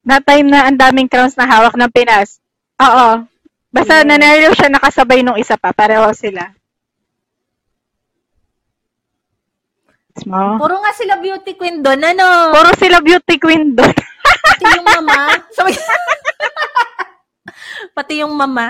[0.08, 2.40] Na time na ang daming crowns na hawak ng Pinas.
[2.80, 3.28] Oo.
[3.68, 4.08] Basta Yes.
[4.08, 5.76] nanalo siya nakasabay nung isa pa.
[5.76, 6.56] Pareho sila.
[10.26, 10.58] Mo.
[10.58, 12.50] Puro nga sila beauty queen doon, ano?
[12.50, 13.94] Puro sila beauty queen doon.
[14.26, 15.18] Pati yung mama.
[17.96, 18.68] Pati yung mama.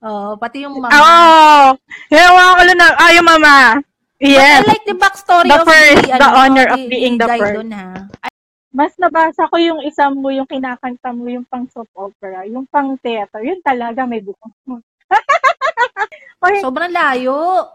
[0.00, 0.88] Oo, pati yung mama.
[0.88, 1.76] Oo.
[2.08, 3.76] Yung kulo na, ah, yung mama.
[4.16, 4.64] But Yes.
[4.64, 7.28] I like the backstory The of first, the, the ano, honor of the- being the
[7.28, 7.54] the first.
[7.56, 7.88] doon, ha?
[8.70, 12.94] Mas nabasa ko yung isa mo, yung kinakanta mo, yung pang soap opera, yung pang
[13.02, 13.42] theater.
[13.42, 14.78] Yun talaga may bukong mo.
[16.42, 16.62] okay.
[16.62, 17.66] Sobrang layo.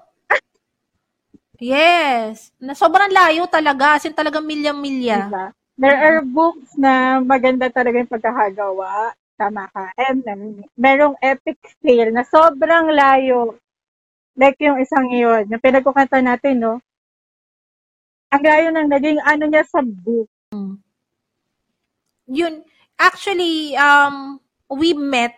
[1.60, 2.56] Yes.
[2.60, 4.00] Na sobrang layo talaga.
[4.00, 5.28] As in talagang milya-milya.
[5.28, 5.48] Diba?
[5.76, 9.12] There are books na maganda talaga yung pagkakagawa.
[9.36, 9.92] Tama ka.
[10.00, 13.60] And um, merong epic fail na sobrang layo.
[14.40, 16.80] Like yung isang yun, yung pinagkukanta natin, no?
[18.32, 20.28] Ang layo ng naging ano niya sa book.
[22.28, 22.64] Yun,
[22.98, 25.36] actually, um, we met,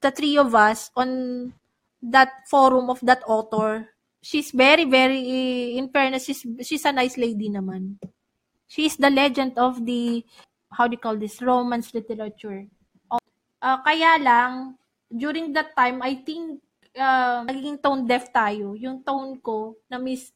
[0.00, 1.52] the three of us, on
[2.02, 3.90] that forum of that author.
[4.22, 7.98] She's very, very, in fairness, she's, she's a nice lady naman.
[8.68, 10.24] She's the legend of the,
[10.70, 12.66] how do you call this, romance literature.
[13.60, 14.78] Uh, kaya lang,
[15.10, 16.62] during that time, I think,
[16.94, 18.78] uh, nagiging tone deaf tayo.
[18.78, 20.30] Yung tone ko, na mis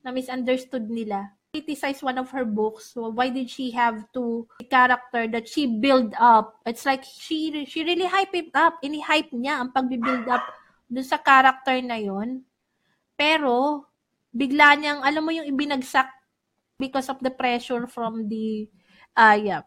[0.00, 1.35] na misunderstood nila.
[1.56, 2.92] Criticize one of her books.
[2.92, 6.60] So why did she have to the character that she build up?
[6.68, 8.76] It's like she she really hype it up.
[8.84, 10.44] Ini-hype niya ang pagbi-build up
[10.84, 12.44] dun sa character na yon.
[13.16, 13.88] Pero
[14.36, 16.12] bigla niyang alam mo yung ibinagsak
[16.76, 18.68] because of the pressure from the
[19.16, 19.64] uh yeah,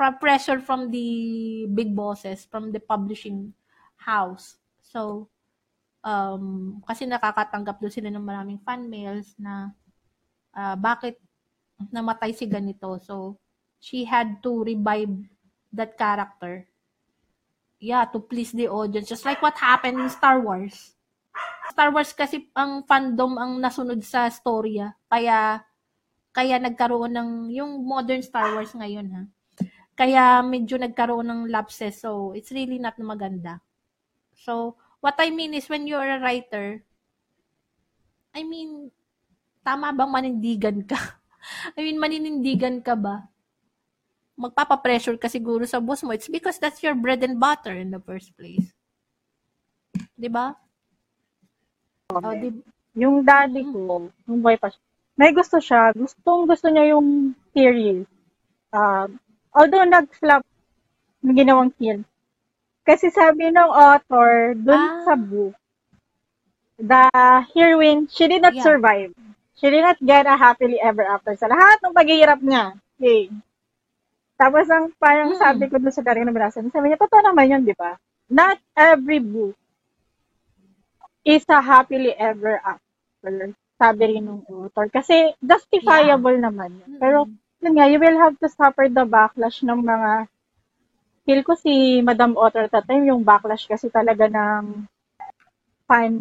[0.00, 1.08] from pressure from the
[1.76, 3.52] big bosses from the publishing
[4.00, 4.56] house.
[4.80, 5.28] So
[6.00, 9.76] um, kasi nakakatanggap doon sila ng maraming fan mails na
[10.56, 11.20] ah, bakit
[11.92, 12.96] namatay si ganito.
[13.04, 13.36] So,
[13.76, 15.12] she had to revive
[15.72, 16.64] that character.
[17.76, 19.12] Yeah, to please the audience.
[19.12, 20.96] Just like what happened in Star Wars.
[21.68, 24.96] Star Wars kasi ang fandom ang nasunod sa storya.
[25.12, 25.60] Kaya,
[26.32, 29.22] kaya nagkaroon ng, yung modern Star Wars ngayon ha.
[29.96, 32.00] Kaya medyo nagkaroon ng lapses.
[32.00, 33.60] So, it's really not maganda.
[34.32, 36.84] So, what I mean is when you're a writer,
[38.36, 38.92] I mean,
[39.66, 40.94] tama bang manindigan ka?
[41.76, 43.26] I mean, maninindigan ka ba?
[44.38, 46.14] Magpapapressure ka siguro sa boss mo.
[46.14, 48.70] It's because that's your bread and butter in the first place.
[50.14, 50.54] Di ba?
[52.14, 52.54] Oh, di,
[52.96, 54.80] Yung daddy ko, yung boy pa siya,
[55.20, 55.92] may gusto siya.
[55.92, 58.08] Gustong gusto niya yung series.
[58.72, 59.20] Um,
[59.52, 60.40] although nag-flop
[61.20, 62.08] yung ginawang film.
[62.88, 65.04] Kasi sabi ng author, dun Ah.
[65.04, 65.52] sa book,
[66.80, 67.04] the
[67.52, 68.64] heroine, she did not Yeah.
[68.64, 69.12] survive.
[69.56, 72.76] She did not get a happily ever after sa lahat ng paghihirap niya.
[73.00, 73.32] Okay.
[74.36, 75.40] Tapos ang parang Mm.
[75.40, 77.96] sabi ko dun sa daring na binasa, niya, sabi niya, totoo naman yun, di ba?
[78.28, 79.56] Not every book
[81.24, 83.50] is a happily ever after.
[83.76, 84.92] Sabi rin ng author.
[84.92, 86.90] Kasi justifiable naman yun.
[87.00, 87.18] Pero
[87.64, 90.28] yun nga, you will have to suffer the backlash ng mga
[91.26, 94.86] feel ko si Madam Author at that time, yung backlash kasi talaga ng
[95.90, 96.12] fan.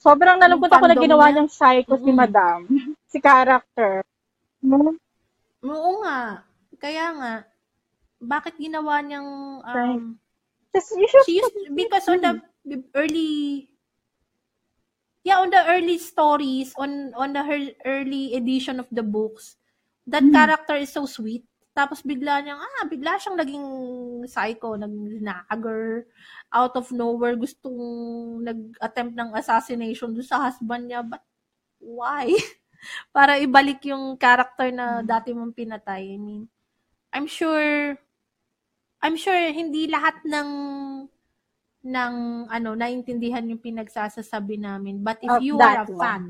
[0.00, 1.32] Sobrang nalungkot ako na ginawa niya?
[1.44, 2.16] niyang psycho si Mm-mm.
[2.16, 2.58] Madam.
[3.04, 4.00] si character.
[4.64, 4.96] No?
[5.60, 6.40] oo nga.
[6.80, 7.32] Kaya nga,
[8.16, 10.16] bakit ginawa niyang, um,
[10.72, 12.38] Just, you should, she used, because on the
[12.94, 13.66] early,
[15.26, 19.58] yeah, on the early stories, on, on the her, early edition of the books,
[20.06, 20.32] that Mm.
[20.32, 21.42] character is so sweet.
[21.70, 23.66] Tapos bigla niyang, ah, bigla siyang naging
[24.26, 26.04] psycho, nag-nagger,
[26.50, 27.78] out of nowhere, gustong
[28.42, 31.06] nag-attempt ng assassination doon sa husband niya.
[31.06, 31.22] But
[31.78, 32.34] why?
[33.14, 36.16] Para ibalik yung character na dati mong pinatay.
[36.16, 36.50] I mean,
[37.14, 37.94] I'm sure,
[38.98, 40.50] I'm sure hindi lahat ng
[41.80, 42.14] ng
[42.52, 45.00] ano naintindihan yung pinagsasasabi namin.
[45.00, 45.96] But if Of you are a one.
[45.96, 46.22] fan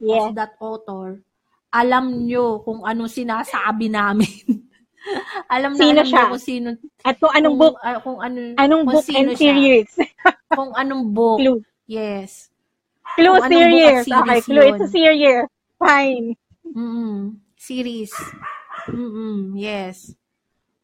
[0.00, 0.28] yeah.
[0.28, 1.24] of that author,
[1.68, 4.32] alam nyo kung ano sinasabi namin.
[5.54, 6.24] alam na Sino alam siya?
[6.28, 6.68] kung sino
[7.04, 9.38] At kung anong kung, book, ah, kung ano anong kung book sino and siya.
[9.40, 9.90] series.
[10.58, 11.38] kung anong book.
[11.40, 11.60] Clue.
[11.88, 12.50] Yes.
[13.16, 14.06] Clue Kung anong book series.
[14.08, 14.68] Okay, series Clue, yun.
[14.68, 15.40] it's a series.
[15.78, 16.26] Fine.
[16.68, 17.16] Mm-mm.
[17.56, 18.12] Series.
[18.88, 19.56] Mm-mm.
[19.56, 20.12] Yes.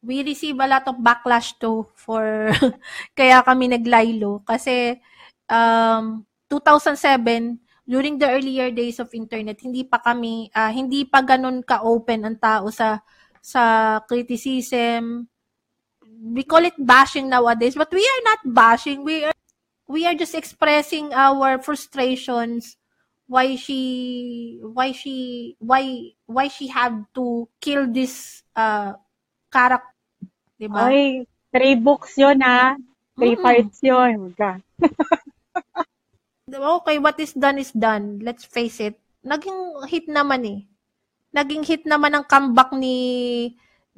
[0.04, 2.52] We receive a lot of backlash too for
[3.18, 5.00] kaya kami naglaylo kasi
[5.48, 6.20] um
[6.52, 12.24] 2007 during the earlier days of internet hindi pa kami ah, hindi pa ganun ka-open
[12.24, 13.00] ang tao sa
[13.44, 15.28] sa criticism
[16.32, 19.04] we call it bashing nowadays, but we are not bashing.
[19.04, 19.36] We are
[19.88, 22.76] we are just expressing our frustrations
[23.26, 28.96] why she why she why why she had to kill this uh
[29.52, 29.92] character,
[30.56, 30.88] 'di ba?
[30.88, 32.76] Ay, three books yun ha.
[33.16, 33.44] Three Mm.
[33.44, 34.32] parts yun.
[36.54, 38.22] Okay, what is done is done.
[38.22, 38.96] Let's face it.
[39.26, 40.60] Naging hit naman eh.
[41.34, 42.96] Naging hit naman ang comeback ni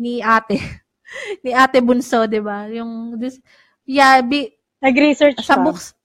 [0.01, 0.57] ni Ate.
[1.45, 2.67] ni Ate Bunso, 'di ba?
[2.73, 3.37] Yung this
[3.85, 4.51] yeah, bi,
[4.81, 5.65] Nag-research sa ka.
[5.65, 5.97] books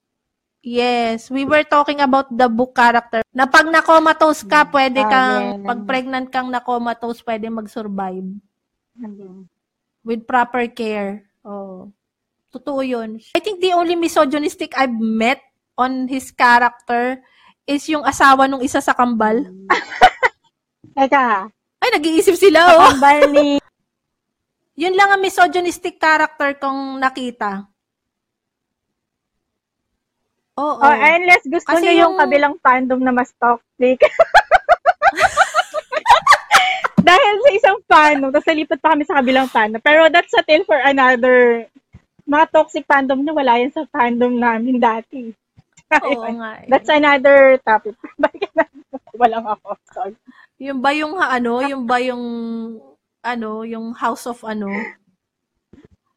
[0.62, 3.26] Yes, we were talking about the book character.
[3.34, 8.30] Na pag na-comatose ka, pwede Ah, kang, yeah, pag pregnant kang na-comatose, pwede mag-survive
[10.06, 11.26] with proper care.
[11.42, 11.90] Oh.
[12.54, 13.18] Totoo yun.
[13.34, 15.42] I think the only misogynistic I've met
[15.78, 17.20] on his character
[17.66, 19.48] is yung asawa nung isa sa kambal.
[20.98, 21.48] Teka,
[21.82, 22.94] Ay, nag-iisip sila, oh.
[22.94, 23.58] kambal ni...
[24.82, 27.66] Yun lang ang misogynistic character kong nakita.
[30.62, 30.78] Oo.
[30.78, 32.14] Oh, unless gusto Kasi niyo yung...
[32.14, 33.98] yung- kabilang fandom na mas toxic.
[37.02, 39.82] Dahil sa isang fandom, tapos nalipat pa kami sa kabilang fandom.
[39.82, 41.66] Pero that's a tale for another...
[42.30, 45.34] Mga toxic fandom na wala yan sa fandom namin dati.
[46.00, 46.64] Oo nga.
[46.64, 46.68] eh.
[46.72, 48.00] That's another topic.
[49.22, 49.76] Walang ako.
[49.92, 50.16] Sorry.
[50.62, 52.24] Yung ba yung ha- ano, yung ba yung
[53.22, 54.72] ano, yung House of ano?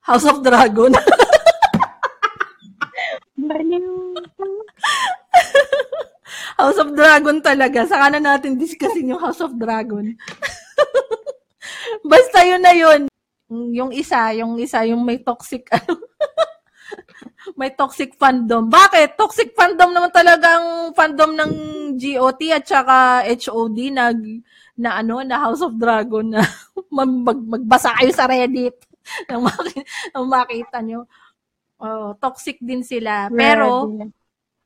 [0.05, 0.95] House of Dragon.
[3.45, 3.85] Baliw.
[6.61, 7.85] House of Dragon talaga.
[7.85, 10.15] Saka na natin discussin yung House of Dragon.
[12.05, 13.01] Basta yun na yun.
[13.75, 16.01] Yung isa, yung isa, yung may toxic, ano,
[17.59, 18.71] may toxic fandom.
[18.71, 19.17] Bakit?
[19.19, 21.53] Toxic fandom naman talagang fandom ng
[21.99, 24.19] GOT at saka HOD nag,
[24.75, 26.43] na ano, na House of Dragon na
[26.97, 28.75] mag, magbasa kayo sa Reddit
[29.31, 31.01] nang makita, nang makita nyo.
[31.79, 33.29] Oh, toxic din sila.
[33.29, 33.93] Pero,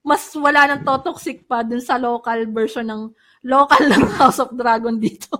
[0.06, 3.02] mas wala nang to toxic pa dun sa local version ng
[3.44, 5.36] local ng House of Dragon dito.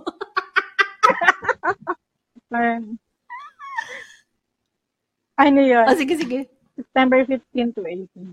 [5.39, 5.85] Ano yun?
[5.87, 6.58] ah, sige, sige.
[6.79, 8.31] September 15 to 18.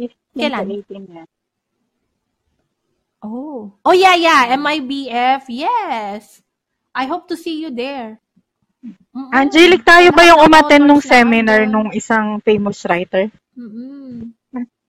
[0.00, 0.64] 15 Kailan?
[0.64, 1.28] to 18 yan.
[3.20, 3.74] Oh.
[3.84, 4.56] Oh, yeah, yeah.
[4.56, 5.44] MIBF.
[5.52, 6.40] Yes.
[6.94, 8.16] I hope to see you there.
[8.80, 9.34] Mm-mm.
[9.34, 13.28] Angelic, tayo ba yung umaten nung seminar nung isang famous writer?
[13.58, 14.32] Mm-mm.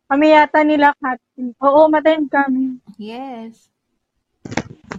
[0.09, 1.21] Kami yata nila, Kat.
[1.61, 2.81] Oo, umaten kami.
[2.97, 3.69] Yes.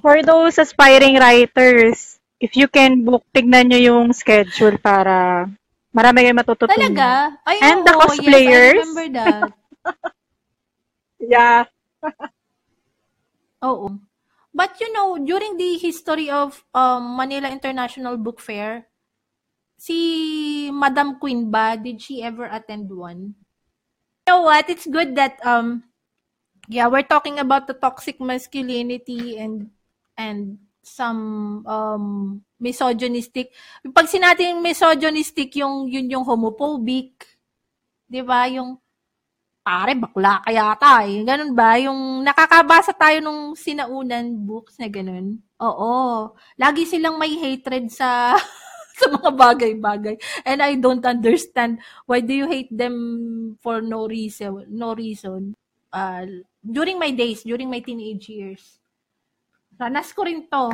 [0.02, 5.46] For those aspiring writers, if you can book, tignan nyo yung schedule para
[5.90, 6.74] marami kayong matututunan.
[6.74, 7.10] Talaga?
[7.46, 8.46] Ay, And oo, the cosplayers?
[8.46, 9.46] Yes, I remember that.
[11.20, 11.64] Yeah.
[13.68, 14.00] Oo.
[14.50, 18.88] But you know, during the history of um, Manila International Book Fair,
[19.78, 23.34] si Madam Queen ba, did she ever attend one?
[24.26, 24.70] You know what?
[24.70, 25.84] It's good that um
[26.68, 29.70] yeah, we're talking about the toxic masculinity and
[30.18, 30.58] and
[30.90, 32.04] some um
[32.58, 33.54] misogynistic.
[33.94, 37.38] Pag sinabing misogynistic yung yun yung homophobic,
[38.10, 38.50] 'di ba?
[38.50, 38.76] Yung
[39.60, 41.22] pare bakla ka yata eh.
[41.22, 41.76] Ganun ba?
[41.78, 45.38] Yung nakakabasa tayo nung sinaunan books na ganun.
[45.62, 46.34] Oo.
[46.58, 48.34] Lagi silang may hatred sa
[48.98, 50.16] sa mga bagay-bagay.
[50.44, 52.96] And I don't understand why do you hate them
[53.62, 54.66] for no reason.
[54.72, 55.54] No reason.
[55.92, 56.26] Uh,
[56.64, 58.79] during my days, during my teenage years.
[59.80, 60.68] Ranas ko rin to.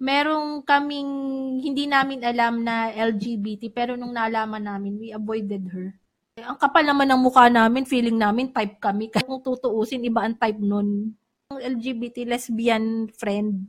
[0.00, 1.12] Merong kaming
[1.60, 5.92] hindi namin alam na LGBT pero nung nalaman namin, we avoided her.
[6.40, 9.12] Ang kapal naman ng mukha namin, feeling namin type kami.
[9.12, 11.12] Kaya kung tutuusin, iba ang type nun.
[11.52, 13.68] LGBT lesbian friend.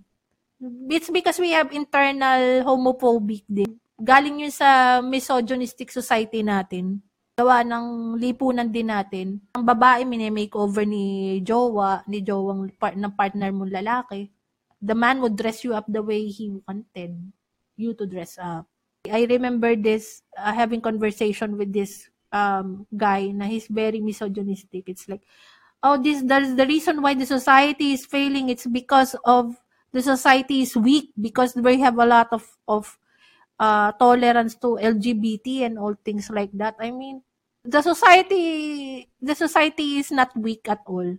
[0.87, 3.75] It's because we have internal homophobic din.
[3.99, 7.03] Galing yun sa misogynistic society natin.
[7.35, 9.43] Gawa ng lipunan din natin.
[9.51, 14.31] Ang babae, minemakeover ni jowa, ni jowang part, ng partner mong lalaki.
[14.81, 17.31] The man would dress you up the way he wanted
[17.77, 18.65] you to dress up.
[19.09, 24.87] I remember this, uh, having conversation with this um guy na he's very misogynistic.
[24.87, 25.21] It's like,
[25.83, 28.49] oh, this that's the reason why the society is failing.
[28.49, 29.57] It's because of
[29.93, 32.97] the society is weak because we have a lot of of
[33.59, 36.75] uh, tolerance to LGBT and all things like that.
[36.79, 37.21] I mean,
[37.63, 41.17] the society the society is not weak at all.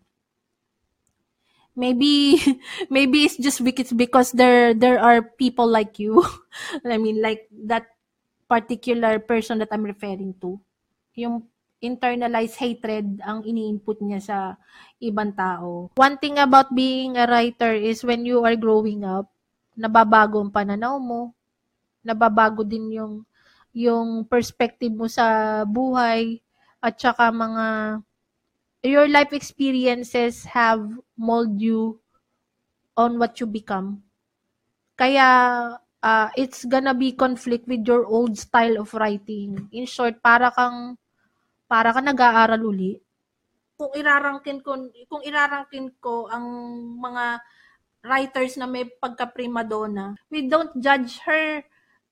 [1.73, 2.37] Maybe
[2.93, 6.21] maybe it's just it's because there there are people like you.
[6.85, 7.89] I mean like that
[8.49, 10.61] particular person that I'm referring to
[11.17, 11.49] yung
[11.83, 14.39] internalized hatred ang ini-input niya sa
[15.03, 15.91] ibang tao.
[15.99, 19.27] One thing about being a writer is when you are growing up,
[19.75, 21.35] nababago ang pananaw mo,
[22.07, 23.15] nababago din yung
[23.75, 26.39] yung perspective mo sa buhay,
[26.79, 27.67] at saka mga
[28.83, 30.83] your life experiences have
[31.23, 32.03] mold you
[32.99, 34.03] on what you become.
[34.99, 35.29] Kaya
[36.03, 39.71] uh, it's gonna be conflict with your old style of writing.
[39.71, 40.99] In short, para kang
[41.71, 42.99] para ka nag-aaral uli.
[43.79, 44.77] Kung irarangkin ko
[45.09, 46.45] kung irarangkin ko ang
[47.01, 47.41] mga
[48.03, 51.63] writers na may pagka prima donna, we don't judge her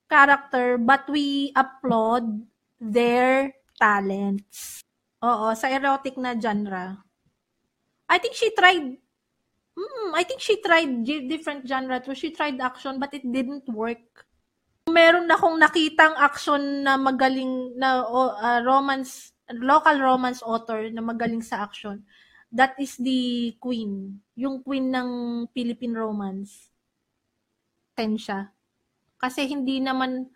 [0.06, 2.46] character but we applaud
[2.80, 4.80] their talents.
[5.20, 7.09] Oo, sa erotic na genre.
[8.10, 8.98] I think she tried
[9.80, 12.12] Mm, I think she tried different genre too.
[12.12, 14.26] She tried action but it didn't work.
[14.90, 21.64] Meron akong nakitang action na magaling na uh, romance local romance author na magaling sa
[21.64, 22.02] action.
[22.50, 24.18] That is the queen.
[24.34, 25.10] Yung queen ng
[25.54, 26.68] Philippine romance.
[27.94, 28.50] Ten siya.
[29.16, 30.26] Kasi hindi naman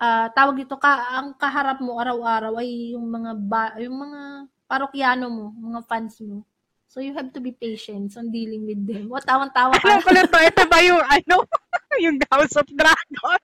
[0.00, 4.20] uh, tawag ito ka ang kaharap mo araw-araw ay yung mga ba, yung mga
[4.64, 6.48] parokyano mo, mga fans mo.
[6.90, 9.06] So you have to be patient on dealing with them.
[9.06, 9.86] What tawang-tawa ka?
[9.86, 11.46] Alam ko na to, ito ba yung ano,
[12.02, 13.38] yung House of Dragon?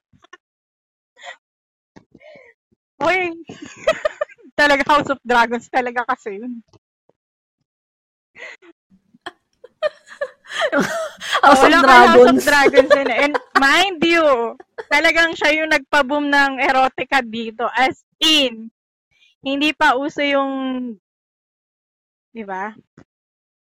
[3.06, 3.38] Uy,
[4.58, 6.58] talaga House of Dragons talaga kasi yun.
[11.46, 11.86] House of Dragons.
[11.86, 13.10] House of Dragons yun.
[13.14, 14.58] And mind you,
[14.90, 17.70] talagang siya yung nagpa-boom ng erotica dito.
[17.70, 18.74] As in,
[19.38, 20.50] hindi pa uso yung,
[22.34, 22.74] di ba?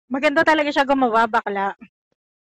[0.08, 1.76] Maganda talaga siya gumawa, bakla.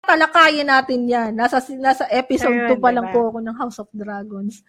[0.03, 1.31] Talakayin natin yan.
[1.31, 3.15] Nasa, nasa episode 2 pa lang diba?
[3.15, 4.59] po ako ng House of Dragons.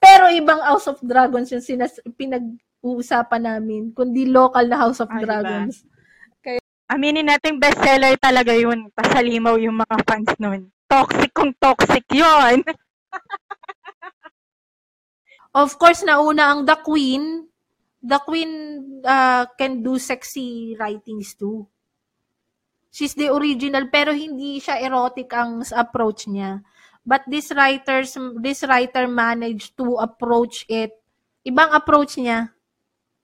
[0.00, 5.20] Pero ibang House of Dragons yung sinas, pinag-uusapan namin, kundi local na House of ah,
[5.20, 5.84] Dragons.
[5.84, 5.92] Diba?
[6.40, 8.88] Kaya, Aminin natin bestseller talaga yun.
[8.96, 10.72] Pasalimaw yung mga fans nun.
[10.88, 12.64] Toxic kung toxic yun.
[15.60, 17.44] of course, nauna ang The Queen.
[18.00, 18.52] The Queen
[19.04, 21.68] uh, can do sexy writings too
[22.92, 26.60] she's the original pero hindi siya erotic ang approach niya.
[27.08, 30.92] But this writers this writer managed to approach it.
[31.44, 32.52] Ibang approach niya.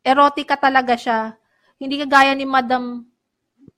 [0.01, 1.37] Erotica talaga siya.
[1.77, 3.15] Hindi kagaya ni Madam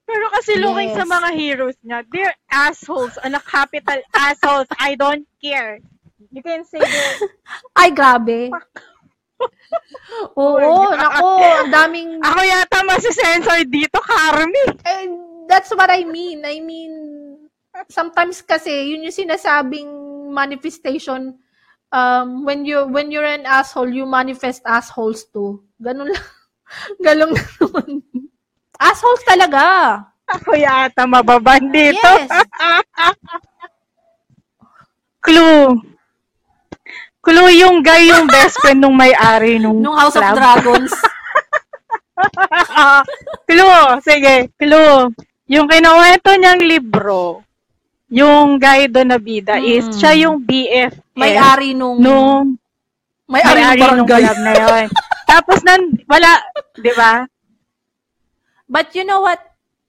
[0.06, 0.62] pero kasi yes.
[0.62, 3.18] looking sa mga heroes niya, they're assholes.
[3.26, 4.70] Ano, capital assholes.
[4.78, 5.82] I don't care.
[6.30, 7.16] You can say that.
[7.82, 8.54] Ay, grabe.
[10.38, 12.22] Oo, oh nako, ang daming...
[12.22, 14.64] Ako yata masisensor dito, Carmi.
[14.86, 15.10] Eh,
[15.48, 16.42] that's what I mean.
[16.44, 16.92] I mean,
[17.88, 19.88] sometimes kasi, yun yung sinasabing
[20.30, 21.38] manifestation,
[21.92, 25.62] um, when you when you're an asshole, you manifest assholes too.
[25.80, 26.26] Ganun lang.
[27.06, 28.02] Galong naman.
[28.76, 29.62] assholes talaga.
[30.26, 32.02] Ako yata mababan dito.
[32.02, 32.28] Yes.
[35.24, 35.74] Clue.
[37.22, 40.34] Clue yung guy yung best friend nung may-ari nung Nung House club.
[40.34, 40.92] of Dragons.
[43.50, 43.82] clue.
[44.02, 45.10] Sige, clue.
[45.46, 47.46] Yung kinuwento niyang libro,
[48.10, 49.66] yung doon na bida mm.
[49.66, 50.94] is siya yung BF.
[51.14, 52.02] May-ari nung...
[52.02, 52.58] Nung...
[53.26, 54.86] May-ari, may-ari nung club na yun.
[55.30, 56.38] Tapos nan, wala,
[56.78, 57.26] di ba?
[58.70, 59.42] But you know what?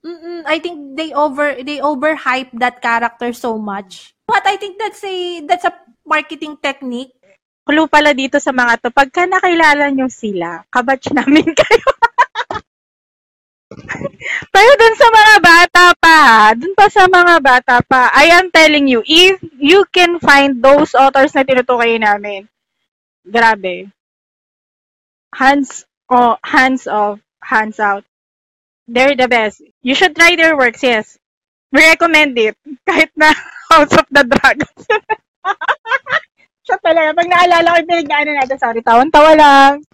[0.06, 4.14] Mm-mm, I think they over they overhype that character so much.
[4.30, 5.74] But I think that's a that's a
[6.06, 7.10] marketing technique.
[7.66, 11.90] Clue pala dito sa mga to, pagka nakilala nyo sila, kabatch namin kayo.
[14.54, 16.18] Pero dun sa mga bata pa,
[16.58, 20.94] dun pa sa mga bata pa, I am telling you, if you can find those
[20.94, 22.48] authors na tinutukoy namin,
[23.26, 23.90] grabe.
[25.34, 28.04] Hands, oh, hands off, hands out.
[28.88, 29.62] They're the best.
[29.82, 31.18] You should try their works, yes.
[31.72, 32.56] We recommend it.
[32.88, 33.32] Kahit na
[33.70, 34.86] House of the Dragons.
[36.66, 37.16] Siya talaga.
[37.16, 38.08] Pag naalala ko yung pinag
[38.44, 39.87] natin, sorry, tawan-tawa lang.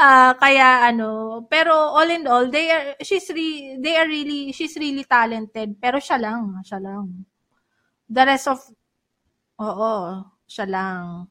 [0.00, 4.72] Uh, kaya ano, pero all in all, they are she's re, they are really she's
[4.80, 7.28] really talented, pero siya lang, siya lang.
[8.08, 8.64] The rest of
[9.60, 11.28] Oo, siya lang.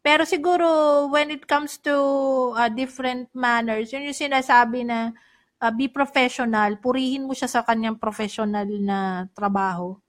[0.00, 0.66] Pero siguro
[1.12, 1.94] when it comes to
[2.56, 5.12] uh, different manners, yun yung sinasabi na
[5.60, 10.00] uh, be professional, purihin mo siya sa kanyang professional na trabaho.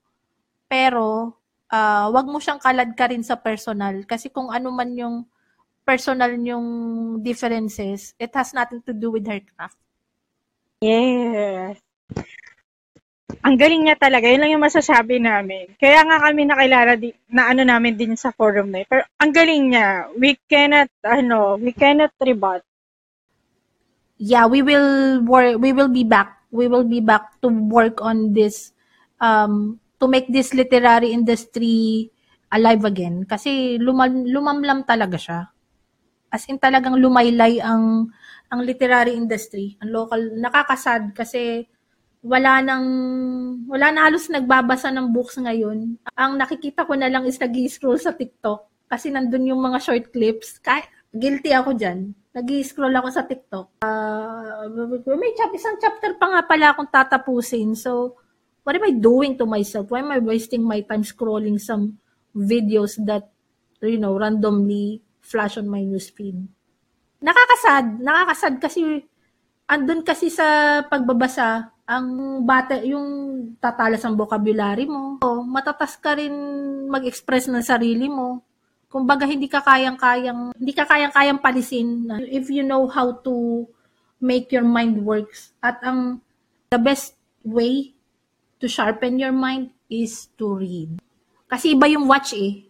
[0.70, 1.36] Pero
[1.68, 5.16] uh, wag mo siyang kalad ka rin sa personal kasi kung ano man yung
[5.88, 6.66] personal yung
[7.24, 9.80] differences, it has nothing to do with her craft.
[10.84, 11.80] Yes.
[13.40, 14.28] Ang galing niya talaga.
[14.28, 15.72] Yun lang yung masasabi namin.
[15.80, 19.72] Kaya nga kami nakilala di, na ano namin din sa forum na Pero ang galing
[19.72, 20.12] niya.
[20.12, 22.60] We cannot, ano, we cannot rebut.
[24.20, 26.36] Yeah, we will work, we will be back.
[26.52, 28.76] We will be back to work on this,
[29.20, 32.10] um, to make this literary industry
[32.52, 33.24] alive again.
[33.24, 35.40] Kasi lumam, lumamlam talaga siya.
[36.28, 38.12] As in talagang lumaylay ang
[38.48, 40.20] ang literary industry, ang local.
[40.36, 41.68] Nakakasad kasi
[42.24, 42.86] wala nang
[43.68, 45.96] wala na halos nagbabasa ng books ngayon.
[46.16, 50.58] Ang nakikita ko na lang is nag-scroll sa TikTok kasi nandun yung mga short clips.
[50.58, 52.12] Kaya, guilty ako dyan.
[52.32, 53.84] Nag-scroll ako sa TikTok.
[53.84, 54.68] Uh,
[55.16, 57.76] may chap, isang chapter pa nga pala akong tatapusin.
[57.76, 58.16] So,
[58.64, 59.88] what am I doing to myself?
[59.92, 62.00] Why am I wasting my time scrolling some
[62.36, 63.28] videos that,
[63.80, 66.48] you know, randomly flash on my newsfeed?
[67.20, 68.00] Nakakasad.
[68.00, 69.04] Nakakasad kasi
[69.68, 73.08] andun kasi sa pagbabasa ang bata yung
[73.60, 75.20] tatalas ang vocabulary mo.
[75.24, 76.32] O, matatas ka rin
[76.88, 78.44] mag-express ng sarili mo.
[78.88, 83.64] Kumbaga hindi ka kayang-kayang hindi ka kayang-kayang palisin if you know how to
[84.20, 85.56] make your mind works.
[85.64, 86.20] At ang
[86.68, 87.96] the best way
[88.60, 91.00] to sharpen your mind is to read.
[91.48, 92.67] Kasi iba yung watch eh.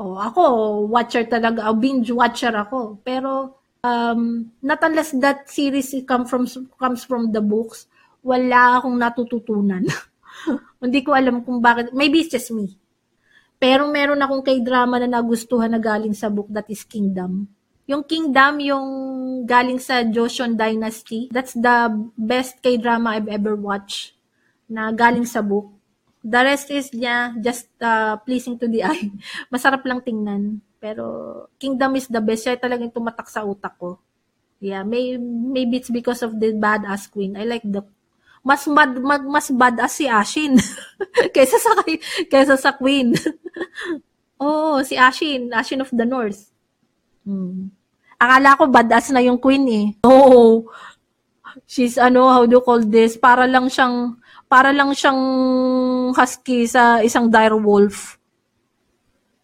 [0.00, 0.42] Oh, ako,
[0.88, 3.04] watcher talaga, binge watcher ako.
[3.04, 6.48] Pero um, not unless that series come from
[6.80, 7.84] comes from the books,
[8.24, 9.84] wala akong natututunan.
[10.80, 11.92] Hindi ko alam kung bakit.
[11.92, 12.80] Maybe it's just me.
[13.60, 17.44] Pero meron akong k-drama na nagustuhan na galing sa book that is Kingdom.
[17.84, 18.88] Yung Kingdom, yung
[19.44, 24.16] galing sa Joseon Dynasty, that's the best k-drama I've ever watched
[24.64, 25.68] na galing sa book.
[26.20, 29.08] The rest is yeah, just uh, pleasing to the eye.
[29.48, 30.60] Masarap lang tingnan.
[30.80, 32.44] Pero Kingdom is the best.
[32.44, 34.00] Siya talagang tumatak sa utak ko.
[34.60, 37.32] Yeah, may, maybe it's because of the badass queen.
[37.32, 37.80] I like the
[38.40, 40.56] mas mad, mag, mas badass si Ashin
[41.36, 41.70] kaysa sa
[42.28, 43.12] kaysa sa Queen.
[44.40, 46.48] Oh, si Ashin, Ashin of the North.
[47.28, 47.68] Hmm.
[48.16, 49.86] Akala ko badass na yung Queen eh.
[50.00, 50.64] Oh,
[51.68, 53.20] she's ano, how do you call this?
[53.20, 54.16] Para lang siyang
[54.50, 55.22] para lang siyang
[56.10, 58.18] husky sa isang dire wolf.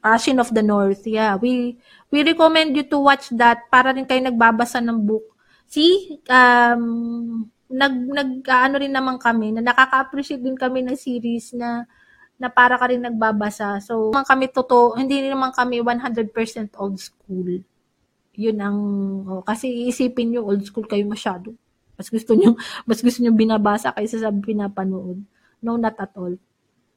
[0.02, 1.06] Ashin of the North.
[1.06, 1.78] Yeah, we
[2.10, 5.22] we recommend you to watch that para rin kayo nagbabasa ng book.
[5.70, 11.86] See, um, nag nag ano rin naman kami na nakaka-appreciate din kami ng series na
[12.36, 13.80] na para ka rin nagbabasa.
[13.80, 17.64] So, naman kami totoo, hindi naman kami 100% old school.
[18.36, 18.78] Yun ang
[19.24, 21.56] oh, kasi isipin niyo old school kayo masyado.
[21.96, 22.54] Mas gusto niyo
[22.88, 25.20] mas gusto niyo binabasa kaysa sa pinapanood.
[25.64, 26.36] No, not at all.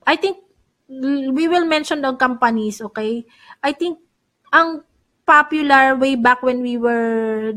[0.04, 0.40] I think
[0.90, 3.24] we will mention the companies, okay?
[3.64, 4.00] I think
[4.52, 4.84] ang
[5.24, 7.54] popular way back when we were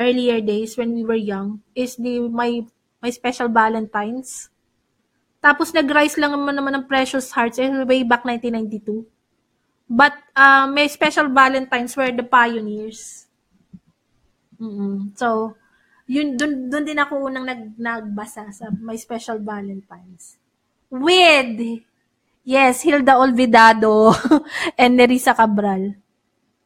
[0.00, 2.66] earlier days when we were young is the my
[2.98, 4.50] my special Valentines.
[5.38, 9.04] Tapos nag-rise lang naman naman ng Precious Hearts eh, way back 1992.
[9.84, 13.28] But uh, may special Valentines were the pioneers.
[14.56, 15.12] Mm-hmm.
[15.20, 15.52] So,
[16.06, 20.36] yun dun, dun din ako unang nag, nagbasa sa my special Valentines.
[20.92, 21.82] With
[22.44, 24.12] yes, Hilda Olvidado
[24.80, 26.04] and Nerissa Cabral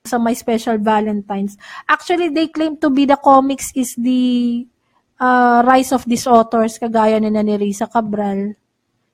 [0.08, 1.60] sa My Special Valentines.
[1.84, 4.64] Actually, they claim to be the comics is the
[5.20, 8.56] uh, rise of these authors kagaya ni Nerissa Cabral,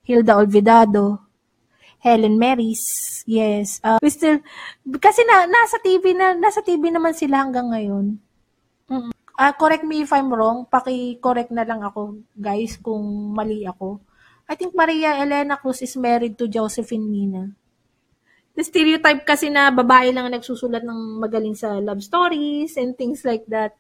[0.07, 1.19] Hilda Olvidado,
[1.99, 2.81] Helen Maris.
[3.27, 3.83] Yes.
[3.83, 4.39] Uh, we still
[5.03, 8.21] kasi na nasa TV na nasa TV naman sila hanggang ngayon.
[9.35, 13.99] Uh, correct me if I'm wrong, paki-correct na lang ako, guys, kung mali ako.
[14.47, 17.51] I think Maria Elena Cruz is married to Josephine Mina
[18.55, 23.43] the stereotype kasi na babae lang nagsusulat ng magaling sa love stories and things like
[23.51, 23.75] that.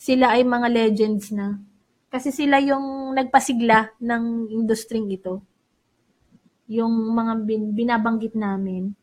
[0.00, 1.60] Sila ay mga legends na.
[2.08, 5.44] Kasi sila yung nagpasigla ng industry ito.
[6.72, 8.96] Yung mga bin, binabanggit namin.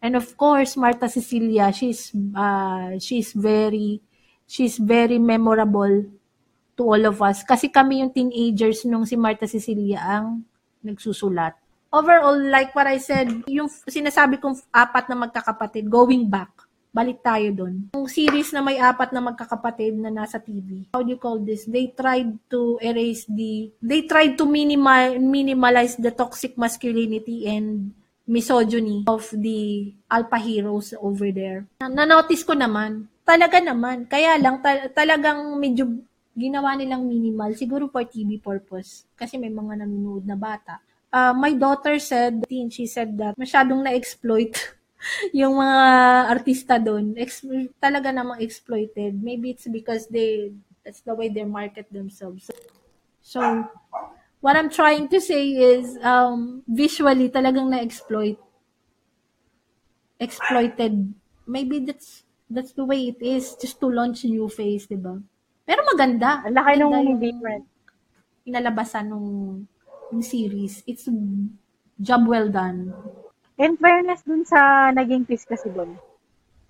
[0.00, 4.00] And of course, Marta Cecilia, she's uh, she's very
[4.50, 6.10] she's very memorable
[6.74, 10.42] to all of us kasi kami yung teenagers nung si Marta Cecilia ang
[10.82, 11.54] nagsusulat
[11.90, 16.50] overall, like what I said, yung sinasabi kong apat na magkakapatid, going back,
[16.90, 17.90] balik tayo doon.
[17.94, 21.66] Yung series na may apat na magkakapatid na nasa TV, how do you call this?
[21.66, 27.94] They tried to erase the, they tried to minimal, minimalize the toxic masculinity and
[28.30, 31.66] misogyny of the alpha heroes over there.
[31.82, 35.86] Na-notice ko naman, talaga naman, kaya lang ta- talagang medyo
[36.34, 39.04] ginawa nilang minimal, siguro for TV purpose.
[39.18, 40.80] Kasi may mga nanonood na bata
[41.12, 44.54] uh, my daughter said, she said that masyadong na-exploit
[45.36, 45.80] yung mga
[46.30, 47.14] artista doon.
[47.18, 47.46] Ex-
[47.82, 49.18] talaga namang exploited.
[49.22, 50.52] Maybe it's because they,
[50.84, 52.50] that's the way they market themselves.
[53.22, 53.40] So,
[54.40, 58.38] what I'm trying to say is, um, visually talagang na-exploit.
[60.20, 61.14] Exploited.
[61.46, 65.14] Maybe that's, that's the way it is, just to launch new face, di ba?
[65.62, 66.42] Pero maganda.
[66.42, 67.64] Ang laki nung different.
[68.42, 69.28] Inalabasan nung
[70.10, 71.06] yung series, it's
[72.02, 72.90] job well done.
[73.54, 75.94] In fairness dun sa naging twist kasi dun,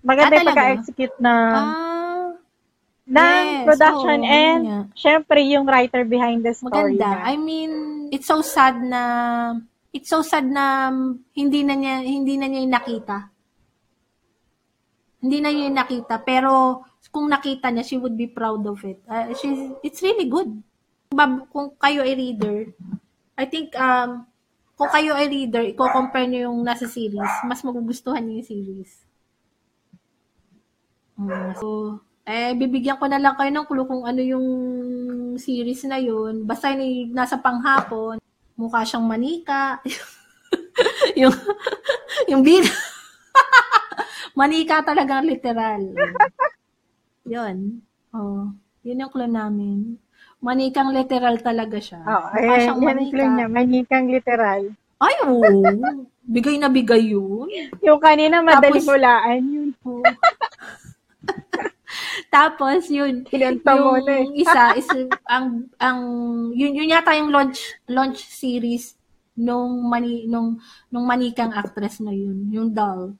[0.05, 2.29] maganda Ah, yung pagka-execute na Ah,
[3.09, 3.65] ng yes.
[3.65, 4.79] production Oo, and nga.
[4.93, 6.93] syempre yung writer behind the story.
[7.01, 7.25] maganda.
[7.25, 7.25] na.
[7.25, 7.71] I mean,
[8.13, 9.01] it's so sad na
[9.89, 10.93] it's so sad na
[11.33, 13.30] hindi na niya hindi na niya yung nakita.
[15.21, 16.81] Hindi na niya yung nakita, pero
[17.13, 18.97] kung nakita niya, she would be proud of it.
[19.05, 20.49] Uh, she's, it's really good.
[21.51, 22.71] Kung kayo ay reader,
[23.37, 24.25] I think um
[24.81, 28.91] kung kayo ay reader, i-compare niyo yung nasa series, mas magugustuhan niyo yung series.
[31.21, 34.47] Mm, so, eh, bibigyan ko na lang kayo ng clue kung ano yung
[35.37, 36.49] series na yun.
[36.49, 38.17] Basta ni nasa panghapon,
[38.57, 39.77] mukha siyang manika.
[41.21, 41.35] yung,
[42.25, 42.73] yung bida.
[44.33, 45.81] manika talagang literal.
[47.23, 47.81] Yun.
[48.11, 48.51] Oh,
[48.81, 49.95] yun yung clue namin.
[50.41, 52.01] Manikang literal talaga siya.
[52.01, 53.47] Oh, Mukha ayan, siyang yan ang clue niya.
[53.47, 54.61] Manikang literal.
[54.97, 55.41] Ay, oo.
[56.21, 57.49] Bigay na bigay yun.
[57.81, 59.69] Yung kanina, madaling Tapos- hulaan yun.
[59.85, 60.01] Oo.
[62.31, 64.25] Tapos yun, Kinanta mo yung na eh.
[64.39, 64.87] isa is
[65.27, 65.99] ang ang
[66.55, 68.95] yun yun yata yung launch launch series
[69.35, 70.55] nung mani nung
[70.87, 73.11] nung manikang actress na yun, yung doll.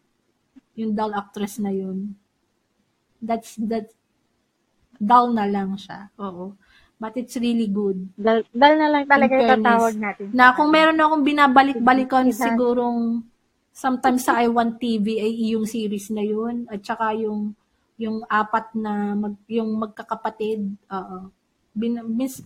[0.80, 2.16] Yung doll actress na yun.
[3.22, 3.92] That's that
[5.02, 6.14] doll na lang siya.
[6.22, 6.56] Oo.
[7.02, 8.14] But it's really good.
[8.14, 10.26] Dal, dal na lang talaga yung tatawag natin.
[10.38, 13.26] Na kung meron akong binabalik-balikan sigurong
[13.74, 17.58] sometimes sa iWant TV ay yung series na yun at saka yung
[17.98, 20.62] yung apat na mag, yung magkakapatid.
[20.90, 21.30] Oo.
[21.74, 22.42] Bin, mis,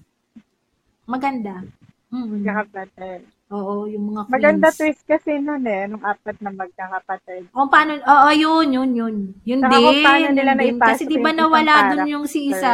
[1.08, 1.64] maganda.
[2.12, 2.44] Mm.
[2.44, 3.35] Magkakapatid.
[3.46, 4.78] Oo, yung mga Maganda queens.
[4.80, 7.46] twist kasi nun eh, nung apat na magkakapatid.
[7.50, 9.16] Kung paano, oo, yun, yun, yun.
[9.44, 9.84] Yun Saka din.
[9.84, 10.76] kung paano nila yun din.
[10.82, 12.74] Kasi di ba yung nawala dun yung si isa,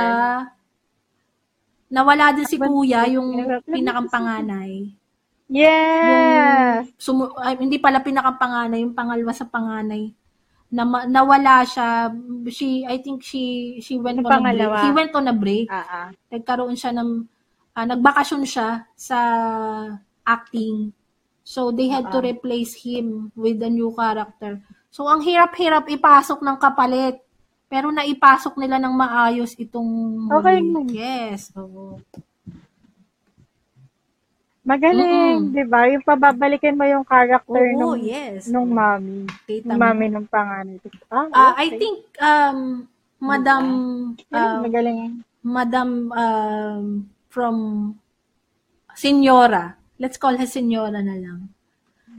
[1.88, 4.72] nawala dun si kuya, yung Pinaka- pinakang panganay.
[5.51, 6.88] Yes!
[6.95, 10.15] sumu- ay, hindi pala pinakapanganay, yung pangalawa sa panganay.
[10.72, 12.07] Na, nawala siya.
[12.47, 13.43] She, I think she,
[13.78, 14.55] she went Yung on a break.
[14.55, 14.76] pangalawa.
[14.80, 15.67] He went on a break.
[15.67, 16.15] Ah.
[16.32, 17.28] Nagkaroon siya ng,
[17.76, 19.17] ah, nagbakasyon siya sa
[20.24, 20.93] acting.
[21.41, 22.28] So, they had to Ah.
[22.28, 24.61] replace him with a new character.
[24.88, 27.17] So, ang hirap-hirap ipasok ng kapalit.
[27.65, 29.88] Pero naipasok nila ng maayos itong
[30.30, 30.59] Okay.
[30.91, 31.49] Yes.
[31.55, 32.03] Oo.
[34.61, 35.55] Magaling, Mm-mm.
[35.57, 35.89] di ba?
[35.89, 38.45] Yung pababalikin mo yung character Oo, nung, yes.
[38.45, 39.26] nung mommy.
[39.49, 39.82] Kita Yung mo.
[39.82, 40.78] mommy nung panganay.
[41.09, 41.80] Ah, Ah, I okay.
[41.82, 42.59] think um
[43.17, 43.63] Madam
[44.30, 44.99] Magaling, uh, magaling.
[45.41, 46.84] Madam um
[47.26, 47.55] from
[48.93, 49.80] Senyora.
[50.02, 51.54] Let's call her Senyora na lang.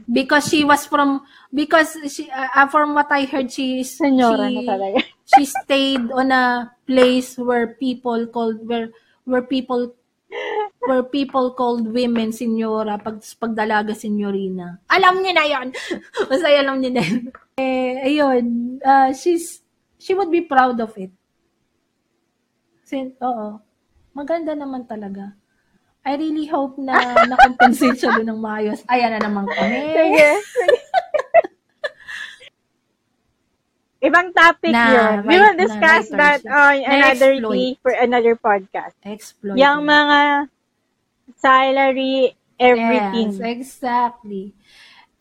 [0.07, 4.61] Because she was from because she uh, from what I heard she Senyora she, na
[4.63, 4.99] talaga.
[5.35, 8.87] she stayed on a place where people called where
[9.27, 9.91] where people
[10.79, 14.79] where people called women senyora pag pagdalaga senyorina.
[14.91, 15.67] Alam niyo na 'yon.
[16.31, 17.03] Basta alam niyo na.
[17.03, 17.23] yun.
[17.59, 18.45] Eh ayun,
[18.79, 19.63] uh, she's
[19.99, 21.11] she would be proud of it.
[22.83, 23.59] Sin, oo.
[24.11, 25.33] Maganda naman talaga.
[26.03, 26.99] I really hope na
[27.31, 28.83] na-compensate siya doon ng maayos.
[28.91, 29.79] Ayan na naman kami.
[29.95, 30.29] Sige.
[34.03, 35.15] Ibang topic Na, yun.
[35.23, 36.19] We will na discuss writers.
[36.19, 38.99] that on Na another day for another podcast.
[39.07, 39.55] Exploit.
[39.55, 40.51] Yung mga
[41.39, 43.31] salary, everything.
[43.31, 44.51] Yes, exactly.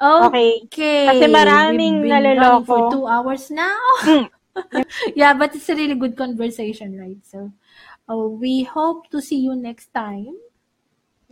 [0.03, 0.67] Okay.
[0.67, 1.07] Okay.
[1.15, 2.67] Kasi maraming We've been running naloloko.
[2.67, 3.79] for two hours now.
[4.53, 4.85] Mm.
[5.17, 7.17] yeah, but it's a really good conversation, right?
[7.25, 7.57] So,
[8.05, 10.37] oh, we hope to see you next time.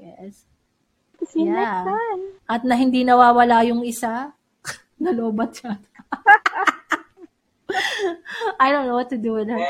[0.00, 0.48] Yes.
[1.28, 1.52] See Yeah.
[1.52, 2.22] next time.
[2.48, 4.32] At na hindi nawawala yung isa.
[5.02, 5.76] Nalobat siya.
[8.58, 9.62] I don't know what to do with her.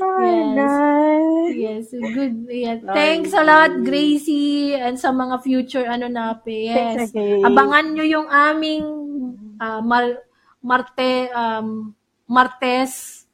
[0.00, 1.90] Oh Yes.
[1.92, 2.46] Yes, good.
[2.48, 2.80] Yeah.
[2.94, 6.70] Thanks a lot, Gracie, and sa mga future ano nape.
[6.70, 7.10] Yes.
[7.10, 7.42] Thanks, okay.
[7.44, 8.84] Abangan nyo yung aming
[9.60, 10.24] ah, mar,
[10.62, 11.92] Marte, um,
[12.24, 13.24] Martes,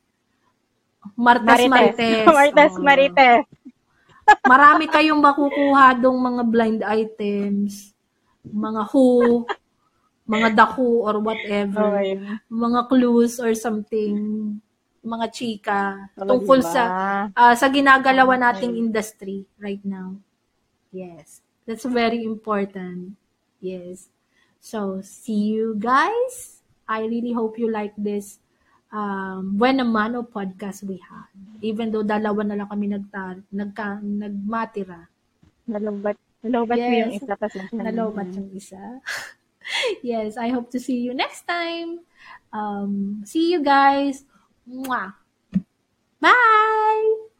[1.14, 2.26] Martes, Marites.
[2.26, 2.82] Marites, Oo.
[2.82, 3.44] Marites.
[4.44, 7.96] Marami kayong makukuha dong mga blind items,
[8.44, 9.44] mga who,
[10.28, 12.20] mga who or whatever, Okay.
[12.48, 14.16] mga clues or something,
[15.04, 16.68] mga chika, Talaga tungkol ba?
[16.72, 16.82] sa
[17.36, 20.16] ah, sa ginagalawan nating industry right now.
[20.92, 21.40] Yes.
[21.64, 23.16] That's very important.
[23.60, 24.12] Yes.
[24.60, 26.60] So, see you guys.
[26.84, 28.43] I really hope you like this
[28.94, 31.28] um, Buena Mano podcast we had.
[31.58, 35.10] Even though dalawa na lang kami nagtar, nagka, nagmatira.
[35.66, 36.16] Nalobat.
[36.44, 36.92] Nalobat Yes.
[37.02, 38.78] yung isa pa sa Nalobat yung isa.
[40.06, 42.04] yes, I hope to see you next time.
[42.54, 44.22] Um, see you guys.
[44.68, 45.18] Mwah.
[46.20, 47.33] Bye!